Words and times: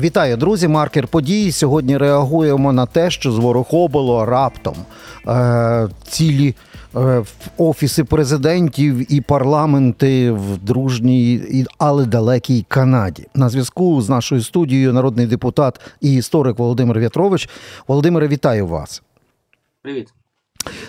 Вітаю, 0.00 0.36
друзі. 0.36 0.68
Маркер 0.68 1.08
подій. 1.08 1.52
Сьогодні 1.52 1.96
реагуємо 1.96 2.72
на 2.72 2.86
те, 2.86 3.10
що 3.10 3.32
зворохобило 3.32 4.24
раптом 4.24 4.74
е, 5.28 5.88
цілі 6.02 6.54
е, 6.96 7.22
офіси 7.58 8.04
президентів 8.04 9.12
і 9.12 9.20
парламенти 9.20 10.30
в 10.30 10.58
дружній, 10.58 11.66
але 11.78 12.06
далекій 12.06 12.64
Канаді. 12.68 13.26
На 13.34 13.48
зв'язку 13.48 14.02
з 14.02 14.08
нашою 14.08 14.42
студією 14.42 14.92
народний 14.92 15.26
депутат 15.26 15.80
і 16.00 16.14
історик 16.14 16.58
Володимир 16.58 16.98
В'ятрович. 16.98 17.48
Володимире, 17.88 18.28
вітаю 18.28 18.66
вас. 18.66 19.02
Привіт. 19.82 20.08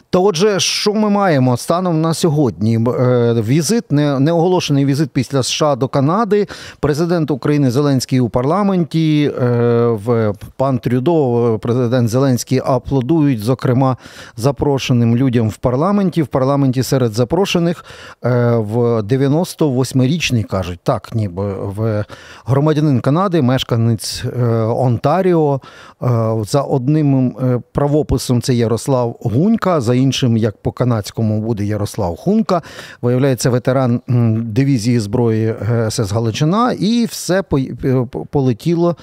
То 0.09 0.23
отже, 0.23 0.59
що 0.59 0.93
ми 0.93 1.09
маємо 1.09 1.57
станом 1.57 2.01
на 2.01 2.13
сьогодні? 2.13 2.79
Е, 2.99 3.33
Візит, 3.33 3.91
неоголошений 3.91 4.85
візит 4.85 5.09
після 5.09 5.43
США 5.43 5.75
до 5.75 5.87
Канади. 5.87 6.47
Президент 6.79 7.31
України 7.31 7.71
Зеленський 7.71 8.19
у 8.19 8.29
парламенті. 8.29 9.31
е, 9.41 10.33
пан 10.57 10.77
Трюдо, 10.77 11.59
президент 11.61 12.09
Зеленський 12.09 12.61
аплодують, 12.65 13.39
зокрема, 13.39 13.97
запрошеним 14.37 15.15
людям 15.15 15.49
в 15.49 15.57
парламенті. 15.57 16.21
В 16.21 16.27
парламенті 16.27 16.83
серед 16.83 17.13
запрошених 17.13 17.85
е, 18.25 18.55
в 18.55 18.77
98-річний 18.99 20.43
кажуть, 20.43 20.79
так, 20.83 21.15
ніби 21.15 21.53
в 21.53 22.05
громадянин 22.45 22.99
Канади, 22.99 23.41
мешканець 23.41 24.23
Онтаріо. 24.67 25.61
За 26.45 26.61
одним 26.61 27.35
правописом 27.73 28.41
це 28.41 28.53
Ярослав 28.53 29.17
Гунька, 29.55 29.81
за 29.81 29.95
іншим, 29.95 30.37
як 30.37 30.57
по 30.57 30.71
канадському, 30.71 31.41
буде 31.41 31.65
Ярослав 31.65 32.15
Хунка. 32.17 32.61
Виявляється, 33.01 33.49
ветеран 33.49 34.01
дивізії 34.43 34.99
зброї 34.99 35.47
е, 35.47 35.91
СС 35.91 36.11
Галичина, 36.11 36.71
і 36.79 37.05
все 37.05 37.43
е, 37.83 38.05
полетіло. 38.31 38.95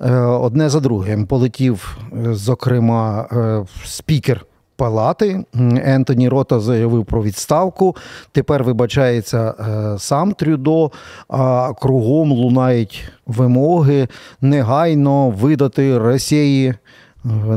е, 0.00 0.14
Одне 0.20 0.68
за 0.68 0.80
другим 0.80 1.26
полетів, 1.26 1.98
е, 2.26 2.34
зокрема, 2.34 3.26
е, 3.32 3.64
спікер 3.84 4.44
палати 4.76 5.44
Ентоні 5.84 6.28
Рота 6.28 6.60
заявив 6.60 7.04
про 7.04 7.22
відставку. 7.22 7.96
Тепер 8.32 8.64
вибачається 8.64 9.54
е, 9.94 9.98
сам 9.98 10.32
Трюдо. 10.32 10.90
А 11.28 11.72
кругом 11.80 12.32
лунають 12.32 13.04
вимоги 13.26 14.08
негайно 14.40 15.30
видати 15.30 15.98
Росії 15.98 16.68
е, 16.68 16.76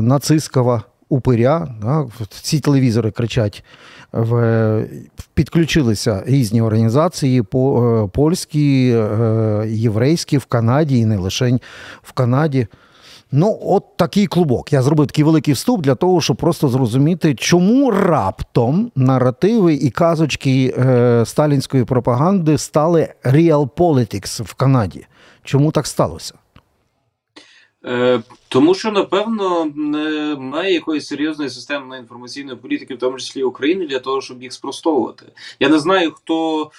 нацистського 0.00 0.82
упиря. 1.08 1.74
Да? 1.82 2.06
Ці 2.28 2.60
телевізори 2.60 3.10
кричать. 3.10 3.64
В, 4.12 4.84
підключилися 5.34 6.22
різні 6.26 6.62
організації 6.62 7.42
по, 7.42 7.82
е, 8.04 8.08
польські, 8.16 8.90
е, 8.90 9.64
єврейські 9.68 10.38
в 10.38 10.44
Канаді 10.44 10.98
і 10.98 11.04
не 11.04 11.16
лише 11.16 11.58
в 12.02 12.12
Канаді. 12.12 12.66
Ну, 13.32 13.58
от 13.62 13.96
такий 13.96 14.26
клубок. 14.26 14.72
Я 14.72 14.82
зробив 14.82 15.06
такий 15.06 15.24
великий 15.24 15.54
вступ 15.54 15.82
для 15.82 15.94
того, 15.94 16.20
щоб 16.20 16.36
просто 16.36 16.68
зрозуміти, 16.68 17.34
чому 17.34 17.90
раптом 17.90 18.90
наративи 18.96 19.74
і 19.74 19.90
казочки 19.90 20.74
е, 20.78 21.22
сталінської 21.26 21.84
пропаганди 21.84 22.58
стали 22.58 23.08
real 23.24 23.68
politics 23.70 24.42
в 24.42 24.54
Канаді. 24.54 25.06
Чому 25.44 25.72
так 25.72 25.86
сталося? 25.86 26.34
Е, 27.84 28.22
тому 28.48 28.74
що, 28.74 28.92
напевно, 28.92 29.64
немає 29.76 30.74
якоїсь 30.74 31.06
серйозної 31.06 31.50
системної 31.50 32.00
інформаційної 32.00 32.56
політики, 32.56 32.94
в 32.94 32.98
тому 32.98 33.18
числі 33.18 33.42
України, 33.42 33.86
для 33.86 33.98
того, 33.98 34.20
щоб 34.20 34.42
їх 34.42 34.52
спростовувати. 34.52 35.32
Я 35.60 35.68
не 35.68 35.78
знаю, 35.78 36.12
хто 36.12 36.70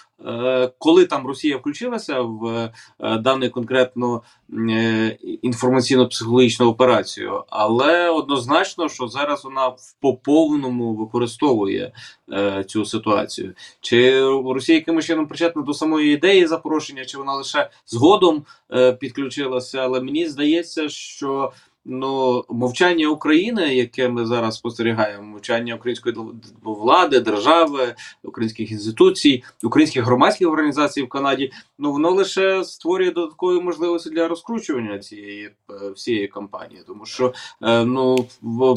коли 0.78 1.06
там 1.06 1.28
Росія 1.28 1.58
включилася 1.58 2.22
в 2.22 2.72
е, 3.00 3.18
дану 3.18 3.50
конкретну 3.50 4.22
е, 4.54 5.18
інформаційно-психологічну 5.44 6.66
операцію, 6.66 7.44
але 7.50 8.10
однозначно, 8.10 8.90
що 8.90 9.08
зараз 9.08 9.44
вона 9.44 9.68
в 9.68 9.94
поповному 10.02 10.94
використовує 10.96 11.92
е, 12.32 12.64
цю 12.68 12.86
ситуацію. 12.86 13.54
Чи 13.82 14.22
Росія 14.30 14.78
якимось 14.78 15.06
чином 15.06 15.28
причетна 15.28 15.62
до 15.62 15.74
самої 15.74 16.14
ідеї 16.14 16.48
запрошення, 16.48 17.06
чи 17.06 17.18
вона 17.18 17.34
лише 17.34 17.70
згодом 17.86 18.46
е, 18.74 18.94
підключилася? 18.94 19.80
Але 19.80 20.02
мені 20.02 20.28
здається, 20.28 20.90
що 20.90 21.52
ну 21.86 22.44
мовчання 22.50 23.08
України, 23.08 23.76
яке 23.76 24.10
ми 24.10 24.26
зараз 24.26 24.56
спостерігаємо, 24.56 25.24
мовчання 25.24 25.76
української 25.76 26.16
влади, 26.64 27.20
держави, 27.20 27.96
українських 28.24 28.72
інституцій, 28.72 29.44
українських 29.64 30.04
громадських 30.04 30.48
організацій 30.48 31.02
в 31.02 31.10
Канаді, 31.10 31.52
ну 31.80 31.92
воно 31.92 32.12
лише 32.12 32.64
створює 32.64 33.12
додаткові 33.12 33.62
можливості 33.62 34.10
для 34.10 34.28
розкручування 34.28 35.00
цієї 35.00 35.46
е, 35.46 35.90
всієї 35.96 36.28
кампанії, 36.28 36.82
тому 36.88 37.06
що 37.06 37.34
е, 37.62 37.86
ну 37.86 38.26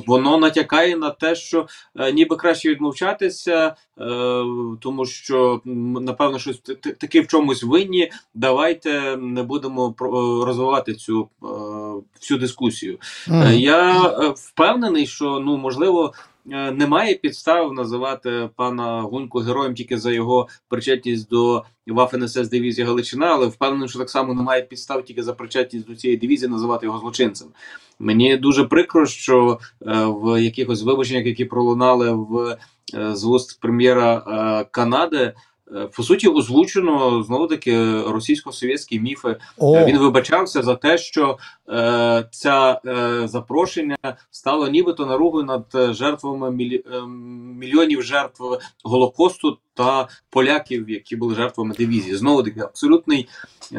воно 0.06 0.38
натякає 0.38 0.96
на 0.96 1.10
те, 1.10 1.34
що 1.34 1.66
е, 1.96 2.12
ніби 2.12 2.36
краще 2.36 2.70
відмовчатися, 2.70 3.76
тому 4.80 5.06
що 5.06 5.60
напевно 5.64 6.38
щось 6.38 6.58
таки 6.98 7.20
в 7.20 7.26
чомусь 7.26 7.62
винні. 7.62 8.10
Давайте 8.34 9.16
не 9.16 9.42
будемо 9.42 9.94
розвивати 10.46 10.94
цю 10.94 11.28
всю 12.20 12.38
дискусію. 12.40 12.98
Е, 13.30 13.54
Я 13.56 14.02
е, 14.04 14.32
впевнений, 14.36 15.06
що 15.06 15.40
ну 15.40 15.56
можливо. 15.56 16.12
е, 16.50 16.70
Немає 16.72 17.14
підстав 17.14 17.72
називати 17.72 18.48
пана 18.56 19.00
Гуньку 19.02 19.38
героєм 19.38 19.74
тільки 19.74 19.98
за 19.98 20.12
його 20.12 20.48
причетність 20.68 21.28
до 21.28 21.64
Waffen 21.86 22.28
СС 22.28 22.48
дивізії 22.48 22.86
Галичина, 22.86 23.26
але 23.26 23.46
впевнений, 23.46 23.88
що 23.88 23.98
так 23.98 24.10
само 24.10 24.34
немає 24.34 24.62
підстав 24.62 25.04
тільки 25.04 25.22
за 25.22 25.32
причетність 25.32 25.86
до 25.86 25.96
цієї 25.96 26.16
дивізії 26.18 26.50
називати 26.50 26.86
його 26.86 26.98
злочинцем. 26.98 27.48
Мені 27.98 28.36
дуже 28.36 28.64
прикро, 28.64 29.06
що 29.06 29.58
е, 29.86 30.04
в 30.06 30.42
якихось 30.42 30.82
вибаченнях, 30.82 31.26
які 31.26 31.44
пролунали 31.44 32.10
в 32.12 32.56
е, 32.94 33.14
з 33.16 33.24
вуст 33.24 33.60
прем'єра 33.60 34.14
е, 34.16 34.66
Канади, 34.70 35.32
по 35.96 36.02
суті, 36.02 36.28
озвучено 36.28 37.22
знову 37.22 37.46
таки 37.46 38.02
російсько-совєтські 38.02 39.00
міфи. 39.00 39.36
О, 39.58 39.76
Е, 39.76 39.84
Він 39.84 39.98
вибачався 39.98 40.62
за 40.62 40.74
те, 40.74 40.98
що 40.98 41.38
е, 41.68 42.28
це 42.30 42.80
е, 42.86 43.28
запрошення 43.28 43.96
стало 44.30 44.68
нібито 44.68 45.06
наругою 45.06 45.44
над 45.44 45.64
е, 45.74 45.92
жертвами 45.92 46.50
мілі, 46.50 46.84
е, 46.92 47.00
мільйонів 47.58 48.02
жертв 48.02 48.42
Голокосту 48.84 49.58
та 49.74 50.08
поляків, 50.30 50.90
які 50.90 51.16
були 51.16 51.34
жертвами 51.34 51.74
дивізії. 51.78 52.16
Знову 52.16 52.42
таки, 52.42 52.60
абсолютний 52.60 53.28
е, 53.72 53.78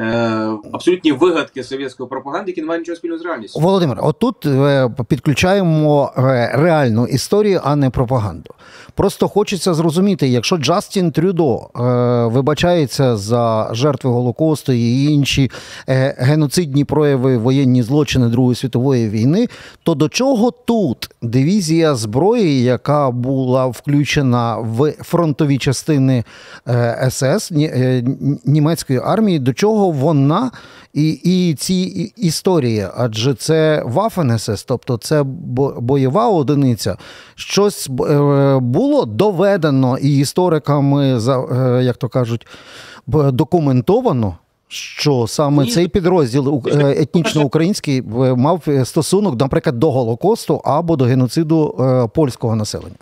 абсолютні 0.74 1.12
вигадки 1.12 1.64
совєтської 1.64 2.10
пропаганди, 2.10 2.52
які 2.52 2.62
не 2.62 2.68
мають 2.68 2.82
нічого 2.82 2.96
спільного 2.96 3.20
з 3.20 3.26
реальністю. 3.26 3.60
Володимир, 3.60 3.98
отут 4.02 4.46
е, 4.46 4.90
підключаємо 5.10 6.14
е, 6.18 6.22
реальну 6.54 7.08
історію, 7.08 7.62
а 7.64 7.76
не 7.76 7.90
пропаганду. 7.90 8.54
Просто 8.96 9.28
хочеться 9.28 9.74
зрозуміти, 9.74 10.28
якщо 10.28 10.58
Джастін 10.58 11.12
Трюдо 11.12 11.56
е, 11.56 11.82
вибачається 12.28 13.18
за 13.18 13.70
жертви 13.72 14.10
Голокосту 14.10 14.74
і 14.74 15.04
інші 15.04 15.52
е, 15.90 16.16
геноцидні 16.18 16.86
прояви 16.86 17.38
воєнні 17.38 17.84
злочини 17.84 18.28
Другої 18.28 18.56
світової 18.56 19.10
війни, 19.10 19.48
то 19.84 19.96
до 19.96 20.10
чого 20.10 20.52
тут 20.52 21.10
дивізія 21.24 21.96
зброї, 21.96 22.64
яка 22.64 23.12
була 23.12 23.66
включена 23.66 24.58
в 24.58 24.92
фронтові 24.92 25.58
частини 25.58 26.24
е, 26.68 27.10
СС 27.12 27.52
е, 27.52 28.04
німецької 28.46 29.00
армії, 29.00 29.40
до 29.40 29.54
чого 29.54 29.92
вона 29.92 30.52
і, 30.94 31.10
і 31.10 31.56
ці 31.56 31.74
історії? 32.18 32.88
Адже 32.98 33.34
це 33.34 33.84
Waffen 33.84 34.40
СС, 34.40 34.64
тобто 34.64 34.98
це 34.98 35.24
бойова 35.80 36.30
одиниця. 36.30 36.98
Щось 37.36 37.90
е, 38.10 38.60
було 38.60 39.06
доведено 39.06 39.98
і 39.98 40.18
істориками, 40.18 41.20
е, 41.20 41.84
як 41.84 41.98
то 41.98 42.10
кажуть, 42.10 42.48
документовано. 43.08 44.38
Що 44.74 45.28
саме 45.28 45.64
Ні. 45.64 45.72
цей 45.72 45.88
підрозділ 45.88 46.64
е, 46.68 46.96
етнічно-український 47.02 47.98
е, 47.98 48.04
мав 48.36 48.68
стосунок, 48.84 49.40
наприклад, 49.40 49.80
до 49.80 49.92
Голокосту 49.92 50.62
або 50.66 50.96
до 50.96 51.06
геноциду 51.06 51.76
е, 51.80 52.08
польського 52.16 52.56
населення? 52.56 52.96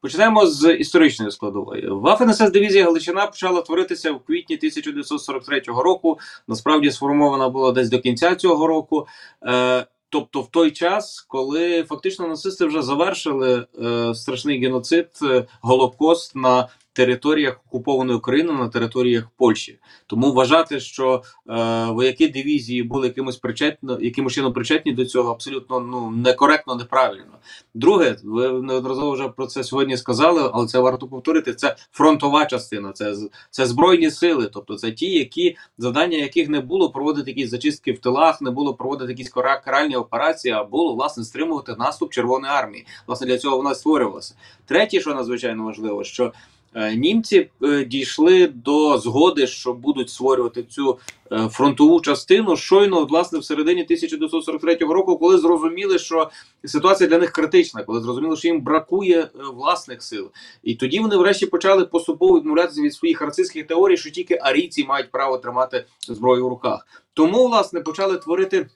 Почнемо 0.00 0.46
з 0.46 0.74
історичної 0.74 1.30
складової. 1.30 1.88
Waffen 1.88 2.32
СС 2.32 2.50
дивізія 2.50 2.84
Галичина 2.84 3.26
почала 3.26 3.62
творитися 3.62 4.12
в 4.12 4.20
квітні 4.26 4.56
1943 4.56 5.60
року. 5.66 6.18
Насправді 6.48 6.90
сформована 6.90 7.48
була 7.48 7.72
десь 7.72 7.88
до 7.88 7.98
кінця 7.98 8.34
цього 8.34 8.66
року. 8.66 9.06
Е, 9.46 9.86
Тобто, 10.14 10.40
в 10.40 10.50
той 10.50 10.70
час, 10.70 11.20
коли 11.28 11.82
фактично 11.82 12.28
нацисти 12.28 12.64
вже 12.64 12.82
завершили 12.82 13.66
е, 13.84 14.14
страшний 14.14 14.60
геноцид, 14.60 15.08
е, 15.22 15.44
голокост 15.60 16.36
на 16.36 16.68
територіях 16.94 17.60
окупованої 17.66 18.18
України 18.18 18.52
на 18.52 18.68
територіях 18.68 19.24
Польщі. 19.36 19.78
Тому 20.06 20.32
вважати, 20.32 20.80
що 20.80 21.22
е, 21.48 21.86
вояки 21.90 22.28
дивізії 22.28 22.82
були 22.82 23.06
якимось 23.06 23.36
причетно, 23.36 23.98
якимось 24.00 24.32
чином 24.32 24.52
причетні 24.52 24.92
до 24.92 25.04
цього, 25.04 25.32
абсолютно 25.32 25.80
ну 25.80 26.10
некоректно, 26.10 26.74
неправильно. 26.74 27.38
Друге, 27.74 28.16
ви 28.24 28.48
неодноразово 28.48 29.10
вже 29.10 29.28
про 29.28 29.46
це 29.46 29.64
сьогодні 29.64 29.96
сказали, 29.96 30.50
але 30.52 30.66
це 30.66 30.78
варто 30.78 31.08
повторити. 31.08 31.54
Це 31.54 31.76
фронтова 31.92 32.46
частина, 32.46 32.92
це 32.92 33.14
це 33.50 33.66
збройні 33.66 34.10
сили, 34.10 34.50
тобто 34.52 34.74
це 34.74 34.92
ті, 34.92 35.10
які 35.10 35.56
завдання 35.78 36.18
яких 36.18 36.48
не 36.48 36.60
було 36.60 36.90
проводити 36.90 37.30
якісь 37.30 37.50
зачистки 37.50 37.92
в 37.92 37.98
тилах, 37.98 38.40
не 38.40 38.50
було 38.50 38.74
проводити 38.74 39.12
якісь 39.12 39.28
каральні 39.64 39.96
операції, 39.96 40.54
а 40.54 40.64
було 40.64 40.94
власне 40.94 41.24
стримувати 41.24 41.74
наступ 41.78 42.12
Червоної 42.12 42.52
армії. 42.52 42.86
Власне 43.06 43.26
для 43.26 43.38
цього 43.38 43.56
вона 43.56 43.74
створювалася. 43.74 44.34
Третє, 44.66 45.00
що 45.00 45.14
надзвичайно 45.14 45.64
важливо, 45.64 46.04
що 46.04 46.32
німці 46.74 47.50
е, 47.62 47.84
дійшли 47.84 48.46
до 48.46 48.98
згоди, 48.98 49.46
що 49.46 49.72
будуть 49.72 50.10
створювати 50.10 50.62
цю 50.62 50.98
е, 51.32 51.48
фронтову 51.48 52.00
частину 52.00 52.56
щойно, 52.56 53.04
власне, 53.04 53.38
в 53.38 53.44
середині 53.44 53.82
1943 53.82 54.74
року, 54.74 55.18
коли 55.18 55.38
зрозуміли, 55.38 55.98
що 55.98 56.30
ситуація 56.64 57.10
для 57.10 57.18
них 57.18 57.30
критична, 57.32 57.82
коли 57.82 58.00
зрозуміли, 58.00 58.36
що 58.36 58.48
їм 58.48 58.60
бракує 58.60 59.28
власних 59.54 60.02
сил, 60.02 60.30
і 60.62 60.74
тоді 60.74 61.00
вони, 61.00 61.16
врешті, 61.16 61.46
почали 61.46 61.84
поступово 61.84 62.38
відмовлятися 62.38 62.82
від 62.82 62.94
своїх 62.94 63.20
рацистських 63.20 63.66
теорій, 63.66 63.96
що 63.96 64.10
тільки 64.10 64.38
арійці 64.42 64.84
мають 64.84 65.10
право 65.10 65.38
тримати 65.38 65.84
зброю 66.08 66.46
в 66.46 66.48
руках. 66.48 66.86
Тому 67.14 67.46
власне 67.46 67.80
почали 67.80 68.16
творити. 68.16 68.66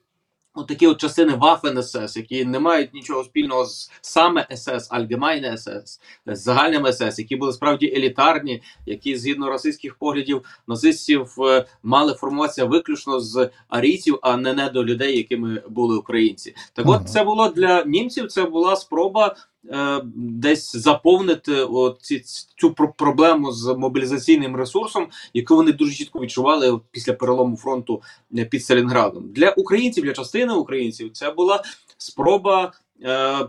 Такі 0.64 0.86
от 0.86 1.00
частини 1.00 1.32
Waffen 1.32 1.82
СС, 1.82 2.16
які 2.16 2.44
не 2.44 2.58
мають 2.58 2.94
нічого 2.94 3.24
спільного 3.24 3.64
з 3.64 3.90
саме 4.00 4.46
СС, 4.50 4.90
Allgemeine 4.90 5.56
СС, 5.56 6.00
з 6.26 6.42
загальним 6.42 6.92
СС, 6.92 7.18
які 7.18 7.36
були 7.36 7.52
справді 7.52 7.86
елітарні, 7.96 8.62
які 8.86 9.16
згідно 9.16 9.50
російських 9.50 9.94
поглядів 9.94 10.42
нацистів 10.68 11.34
е, 11.38 11.64
мали 11.82 12.14
формуватися 12.14 12.64
виключно 12.64 13.20
з 13.20 13.50
арійців, 13.68 14.18
а 14.22 14.36
не 14.36 14.54
не 14.54 14.68
до 14.68 14.84
людей, 14.84 15.16
якими 15.16 15.62
були 15.68 15.96
українці. 15.96 16.54
Так, 16.72 16.88
от 16.88 17.08
це 17.08 17.24
було 17.24 17.48
для 17.48 17.84
німців. 17.84 18.28
Це 18.28 18.44
була 18.44 18.76
спроба 18.76 19.36
Е, 19.72 20.00
десь 20.14 20.76
заповнити 20.76 21.52
оці, 21.54 22.22
цю 22.56 22.74
проблему 22.74 23.52
з 23.52 23.74
мобілізаційним 23.78 24.56
ресурсом, 24.56 25.06
яку 25.34 25.56
вони 25.56 25.72
дуже 25.72 25.94
чітко 25.94 26.20
відчували 26.20 26.80
після 26.90 27.12
перелому 27.12 27.56
фронту 27.56 28.02
е, 28.38 28.44
під 28.44 28.64
Сталінградом. 28.64 29.32
Для 29.32 29.50
українців, 29.50 30.04
для 30.04 30.12
частини 30.12 30.54
українців, 30.54 31.10
це 31.12 31.30
була 31.30 31.62
спроба. 31.98 32.72
Е, 33.02 33.48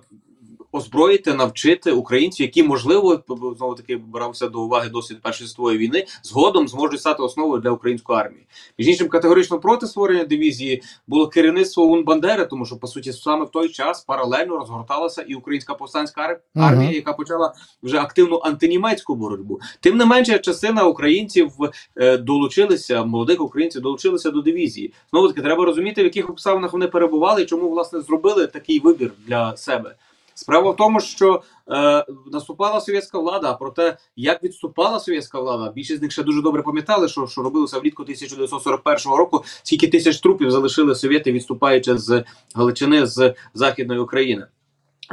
озброїти, 0.71 1.33
навчити 1.33 1.91
українців, 1.91 2.45
які 2.45 2.63
можливо 2.63 3.23
знову 3.57 3.75
таки 3.75 3.97
брався 3.97 4.47
до 4.47 4.61
уваги 4.61 4.89
досвід 4.89 5.21
першої 5.21 5.49
світової 5.49 5.77
війни, 5.77 6.05
згодом 6.23 6.67
зможуть 6.67 6.99
стати 6.99 7.23
основою 7.23 7.61
для 7.61 7.71
української 7.71 8.19
армії. 8.19 8.45
Між 8.77 8.87
іншим 8.87 9.07
категорично 9.07 9.59
проти 9.59 9.87
створення 9.87 10.23
дивізії 10.23 10.83
було 11.07 11.27
керівництво 11.27 11.83
УН 11.83 12.03
Бандери, 12.03 12.45
тому 12.45 12.65
що 12.65 12.77
по 12.77 12.87
суті 12.87 13.13
саме 13.13 13.45
в 13.45 13.49
той 13.49 13.69
час 13.69 14.01
паралельно 14.01 14.57
розгорталася 14.57 15.21
і 15.21 15.33
українська 15.33 15.73
повстанська 15.73 16.39
армія, 16.55 16.89
uh 16.89 16.93
-huh. 16.93 16.95
яка 16.95 17.13
почала 17.13 17.53
вже 17.83 17.97
активну 17.99 18.37
антинімецьку 18.37 19.15
боротьбу. 19.15 19.59
Тим 19.79 19.97
не 19.97 20.05
менше, 20.05 20.39
частина 20.39 20.83
українців 20.83 21.51
е, 21.95 22.17
долучилися, 22.17 23.03
молодих 23.03 23.41
українців 23.41 23.81
долучилися 23.81 24.31
до 24.31 24.41
дивізії. 24.41 24.93
Знову 25.11 25.27
таки 25.27 25.41
треба 25.41 25.65
розуміти, 25.65 26.01
в 26.01 26.05
яких 26.05 26.29
обставинах 26.29 26.73
вони 26.73 26.87
перебували, 26.87 27.41
і 27.41 27.45
чому 27.45 27.69
власне 27.69 28.01
зробили 28.01 28.47
такий 28.47 28.79
вибір 28.79 29.13
для 29.27 29.57
себе. 29.57 29.95
Справа 30.39 30.71
в 30.71 30.75
тому, 30.75 30.99
що 30.99 31.41
е, 31.71 32.05
наступала 32.31 32.81
совєтська 32.81 33.19
влада, 33.19 33.51
а 33.51 33.53
про 33.53 33.71
те, 33.71 33.97
як 34.15 34.43
відступала 34.43 34.99
совєтська 34.99 35.39
влада, 35.39 35.71
більшість 35.75 35.99
з 35.99 36.01
них 36.01 36.11
ще 36.11 36.23
дуже 36.23 36.41
добре 36.41 36.61
пам'ятали, 36.61 37.07
що 37.07 37.27
що 37.27 37.41
робилося 37.41 37.79
влітку 37.79 38.03
1941 38.03 39.13
року. 39.17 39.43
Скільки 39.63 39.87
тисяч 39.87 40.19
трупів 40.19 40.51
залишили 40.51 40.95
совєти, 40.95 41.31
відступаючи 41.31 41.97
з 41.97 42.23
Галичини 42.55 43.05
з 43.05 43.33
Західної 43.53 43.99
України. 43.99 44.47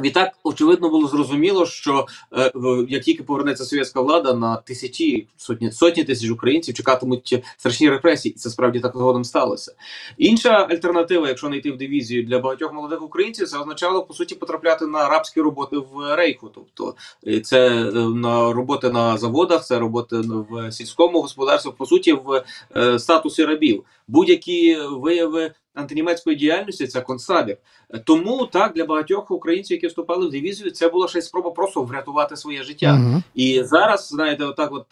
Відтак, 0.01 0.33
очевидно, 0.43 0.89
було 0.89 1.09
зрозуміло, 1.09 1.67
що 1.67 2.07
е, 2.33 2.53
як 2.89 3.03
тільки 3.03 3.23
повернеться 3.23 3.65
совєтська 3.65 4.01
влада 4.01 4.35
на 4.35 4.57
тисячі 4.57 5.29
сотні 5.37 5.73
сотні 5.73 6.05
тисяч 6.05 6.31
українців 6.31 6.75
чекатимуть 6.75 7.43
страшні 7.57 7.91
репресії, 7.91 8.35
і 8.35 8.39
це 8.39 8.51
справді 8.51 8.81
так 8.81 8.93
згодом 8.97 9.25
сталося. 9.25 9.73
Інша 10.19 10.51
альтернатива, 10.51 11.29
якщо 11.29 11.49
не 11.49 11.57
йти 11.57 11.73
в 11.73 11.77
дивізію 11.77 12.27
для 12.27 12.39
багатьох 12.39 12.73
молодих 12.73 13.03
українців, 13.03 13.49
це 13.49 13.59
означало 13.59 14.03
по 14.03 14.15
суті 14.15 14.35
потрапляти 14.35 14.87
на 14.87 14.99
арабські 14.99 15.41
роботи 15.41 15.77
в 15.77 16.17
рейху. 16.17 16.51
Тобто 16.55 16.95
е, 17.27 17.41
це 17.41 17.69
е, 17.69 17.93
на 17.95 18.53
роботи 18.53 18.91
на 18.91 19.19
заводах, 19.19 19.65
це 19.67 19.79
роботи 19.79 20.17
в 20.51 20.73
сільському 20.73 21.21
господарстві, 21.23 21.71
по 21.79 21.87
суті, 21.87 22.13
в 22.13 22.45
е, 22.77 22.99
статусі 22.99 23.45
рабів. 23.45 23.85
Будь-які 24.09 24.77
вияви 24.91 25.53
антинімецької 25.77 26.37
діяльності 26.37 26.87
це 26.87 27.01
концтабір. 27.01 27.57
Тому 28.05 28.47
так 28.47 28.73
для 28.75 28.85
багатьох 28.85 29.31
українців, 29.31 29.75
які 29.75 29.87
вступали 29.87 30.27
в 30.27 30.31
дивізію, 30.31 30.71
це 30.71 30.89
була 30.89 31.09
ще 31.09 31.23
спроба 31.23 31.51
просто 31.51 31.83
врятувати 31.83 32.37
своє 32.37 32.63
життя. 32.63 32.87
Uh 32.87 33.23
І 33.35 33.63
зараз, 33.63 34.09
знаєте, 34.09 34.45
отак, 34.45 34.73
от 34.73 34.87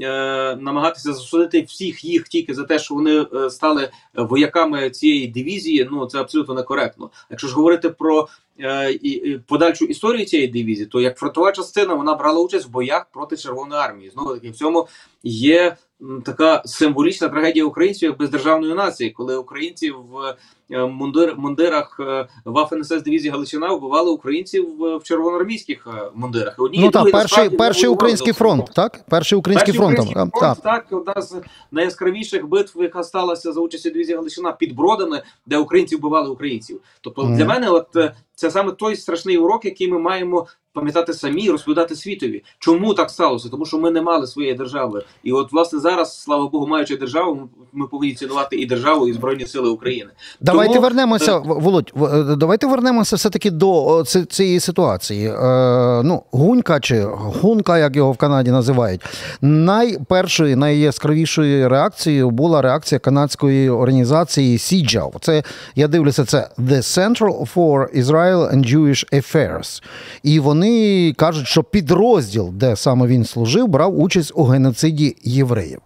е, 0.00 0.56
намагатися 0.56 1.12
засудити 1.12 1.62
всіх 1.62 2.04
їх 2.04 2.28
тільки 2.28 2.54
за 2.54 2.64
те, 2.64 2.78
що 2.78 2.94
вони 2.94 3.26
е, 3.34 3.50
стали 3.50 3.90
вояками 4.14 4.90
цієї 4.90 5.28
дивізії. 5.28 5.88
Ну 5.92 6.06
це 6.06 6.20
абсолютно 6.20 6.54
некоректно. 6.54 7.10
Якщо 7.30 7.48
ж 7.48 7.54
говорити 7.54 7.90
про 7.90 8.28
е, 8.60 8.92
і, 8.92 9.38
подальшу 9.46 9.84
історію 9.84 10.26
цієї 10.26 10.48
дивізії, 10.48 10.86
то 10.86 11.00
як 11.00 11.18
фронтова 11.18 11.52
частина 11.52 11.94
вона 11.94 12.14
брала 12.14 12.40
участь 12.40 12.66
в 12.66 12.70
боях 12.70 13.06
проти 13.12 13.36
Червоної 13.36 13.80
армії. 13.80 14.10
Знову 14.10 14.34
таки 14.34 14.50
в 14.50 14.56
цьому 14.56 14.88
є 15.22 15.76
така 16.24 16.62
символічна 16.64 17.28
трагедія 17.28 17.64
українців 17.64 18.08
як 18.08 18.18
бездержавної 18.18 18.74
нації, 18.74 19.10
коли 19.10 19.36
українці 19.36 19.90
в 19.90 20.36
мундир, 20.70 21.34
мундирах 21.38 21.96
е, 22.00 22.28
Вафен 22.44 22.82
дивізії 23.04 23.30
Галичина 23.30 23.72
вбивали 23.72 24.10
українців 24.10 24.66
в 24.78 25.02
червоноармійських 25.02 25.86
е, 25.86 26.10
мундирах. 26.14 26.54
Одні 26.58 26.80
ну 26.80 26.90
так, 26.90 27.10
перший 27.12 27.50
перший 27.50 27.88
український 27.88 28.32
фронт, 28.32 28.70
так 28.74 29.04
перший 29.08 29.38
український 29.38 29.74
перший 29.74 29.80
фронт. 29.80 29.98
Український 29.98 30.30
фронт 30.40 30.62
так. 30.62 30.86
так 30.90 30.98
одна 30.98 31.22
з 31.22 31.36
найяскравіших 31.70 32.48
битв, 32.48 32.82
яка 32.82 33.02
сталася 33.02 33.52
за 33.52 33.60
участі 33.60 33.90
дивізії 33.90 34.16
Галичина 34.16 34.52
під 34.52 34.76
Бродами, 34.76 35.22
де 35.46 35.58
українці 35.58 35.96
вбивали 35.96 36.30
українців. 36.30 36.80
Тобто 37.00 37.22
mm. 37.22 37.36
для 37.36 37.44
мене, 37.44 37.68
от 37.68 37.86
це 38.34 38.50
саме 38.50 38.72
той 38.72 38.96
страшний 38.96 39.38
урок, 39.38 39.64
який 39.64 39.88
ми 39.88 39.98
маємо 39.98 40.46
пам'ятати 40.78 41.14
самі 41.14 41.42
і 41.42 41.50
розповідати 41.50 41.96
світові. 41.96 42.44
Чому 42.58 42.94
так 42.94 43.10
сталося? 43.10 43.48
Тому 43.48 43.66
що 43.66 43.78
ми 43.78 43.90
не 43.90 44.02
мали 44.02 44.26
своєї 44.26 44.54
держави. 44.54 45.04
І 45.22 45.32
от 45.32 45.52
власне 45.52 45.78
зараз, 45.78 46.22
слава 46.22 46.48
Богу, 46.48 46.66
маючи 46.66 46.96
державу, 46.96 47.48
ми 47.72 47.86
повинні 47.86 48.14
цінувати 48.14 48.56
і 48.56 48.66
державу, 48.66 49.08
і 49.08 49.12
збройні 49.12 49.46
сили 49.46 49.68
України. 49.68 50.10
Давайте 50.58 50.74
Тому... 50.74 50.88
вернемося, 50.88 51.36
е, 51.36 51.40
Володь. 51.44 51.92
Е, 51.96 52.36
давайте 52.36 52.66
вернемося 52.66 53.16
все 53.16 53.30
таки 53.30 53.50
до 53.50 54.04
цієї 54.28 54.60
ситуації. 54.60 55.28
Е, 55.28 56.02
ну, 56.02 56.22
гунька 56.30 56.80
чи 56.80 57.02
гунка, 57.42 57.78
як 57.78 57.96
його 57.96 58.12
в 58.12 58.16
Канаді 58.16 58.50
називають, 58.50 59.00
найпершою, 59.42 60.56
найяскравішою 60.56 61.68
реакцією 61.68 62.30
була 62.30 62.62
реакція 62.62 62.98
канадської 62.98 63.70
організації 63.70 64.58
Сіджав. 64.58 65.14
Це 65.20 65.42
я 65.74 65.88
дивлюся, 65.88 66.24
це 66.24 66.48
The 66.58 66.76
Central 66.76 67.54
for 67.54 68.02
Israel 68.02 68.54
and 68.54 68.74
Jewish 68.74 69.14
Affairs. 69.14 69.82
І 70.22 70.40
вони 70.40 71.12
кажуть, 71.16 71.46
що 71.46 71.62
підрозділ, 71.62 72.50
де 72.52 72.76
саме 72.76 73.06
він 73.06 73.24
служив, 73.24 73.68
брав 73.68 74.00
участь 74.00 74.32
у 74.34 74.44
геноциді 74.44 75.16
євреїв. 75.22 75.78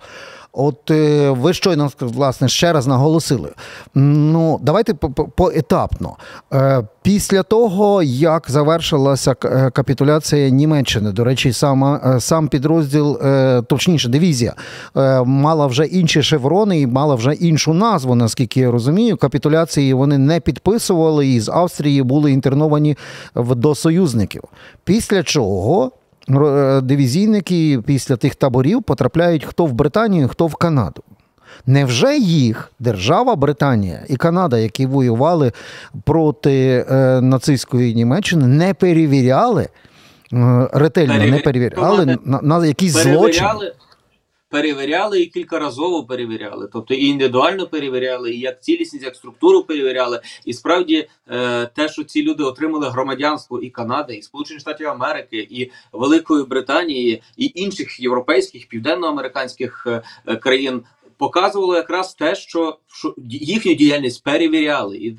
От 0.54 0.90
е, 0.90 1.30
ви 1.30 1.52
щойно 1.54 1.90
власне 2.00 2.48
ще 2.48 2.72
раз 2.72 2.86
наголосили. 2.86 3.50
Ну, 3.94 4.58
давайте 4.62 4.94
поетапно. 5.36 6.16
Е, 6.52 6.82
після 7.02 7.42
того, 7.42 8.02
як 8.02 8.50
завершилася 8.50 9.36
е, 9.44 9.70
капітуляція 9.70 10.48
Німеччини, 10.48 11.12
до 11.12 11.24
речі, 11.24 11.52
сам, 11.52 12.00
сам 12.20 12.48
підрозділ, 12.48 13.18
точніше, 13.66 14.08
дивізія, 14.08 14.54
мала 15.24 15.66
вже 15.66 15.84
інші 15.84 16.22
шеврони 16.22 16.80
і 16.80 16.86
мала 16.86 17.14
вже 17.14 17.32
іншу 17.32 17.74
назву, 17.74 18.14
наскільки 18.14 18.60
я 18.60 18.70
розумію. 18.70 19.16
Капітуляції 19.16 19.94
вони 19.94 20.18
не 20.18 20.40
підписували 20.40 21.28
і 21.28 21.40
з 21.40 21.48
Австрії 21.48 22.02
були 22.02 22.32
інтерновані 22.32 22.96
до 23.34 23.74
союзників. 23.74 24.42
Після 24.84 25.22
чого 25.22 25.92
дивізійники 26.82 27.80
після 27.86 28.16
тих 28.16 28.34
таборів 28.34 28.82
потрапляють 28.82 29.44
хто 29.44 29.66
в 29.66 29.72
Британію, 29.72 30.28
хто 30.28 30.46
в 30.46 30.54
Канаду. 30.54 31.02
Невже 31.66 32.16
їх 32.18 32.72
держава 32.78 33.36
Британія 33.36 34.00
і 34.08 34.16
Канада, 34.16 34.58
які 34.58 34.86
воювали 34.86 35.52
проти 36.04 36.86
е, 36.90 37.20
нацистської 37.20 37.94
Німеччини, 37.94 38.46
не 38.46 38.74
перевіряли, 38.74 39.68
е, 40.32 40.68
ретельно 40.72 41.26
не 41.26 41.38
перевіряли 41.38 42.18
на, 42.24 42.40
на 42.42 42.66
якісь 42.66 42.92
злочини? 42.92 43.48
Перевіряли 44.52 45.20
і 45.20 45.26
кількаразово 45.26 46.04
перевіряли, 46.04 46.68
тобто 46.72 46.94
і 46.94 47.06
індивідуально 47.06 47.66
перевіряли, 47.66 48.30
і 48.30 48.40
як 48.40 48.62
цілісність, 48.62 49.04
як 49.04 49.16
структуру 49.16 49.62
перевіряли. 49.62 50.20
І 50.44 50.52
справді 50.52 51.08
е, 51.28 51.66
те, 51.66 51.88
що 51.88 52.04
ці 52.04 52.22
люди 52.22 52.44
отримали 52.44 52.88
громадянство 52.88 53.60
і 53.60 53.70
Канади, 53.70 54.14
і 54.14 54.22
Сполучених 54.22 54.60
Штатів 54.60 54.88
Америки, 54.88 55.46
і 55.50 55.70
Великої 55.92 56.44
Британії, 56.44 57.22
і 57.36 57.52
інших 57.54 58.00
європейських 58.00 58.68
південноамериканських 58.68 59.84
е, 59.86 60.02
е, 60.26 60.36
країн. 60.36 60.82
Показувало 61.22 61.74
якраз 61.76 62.14
те, 62.14 62.34
що, 62.34 62.78
їхню 63.28 63.74
діяльність 63.74 64.24
перевіряли, 64.24 64.96
і 64.96 65.16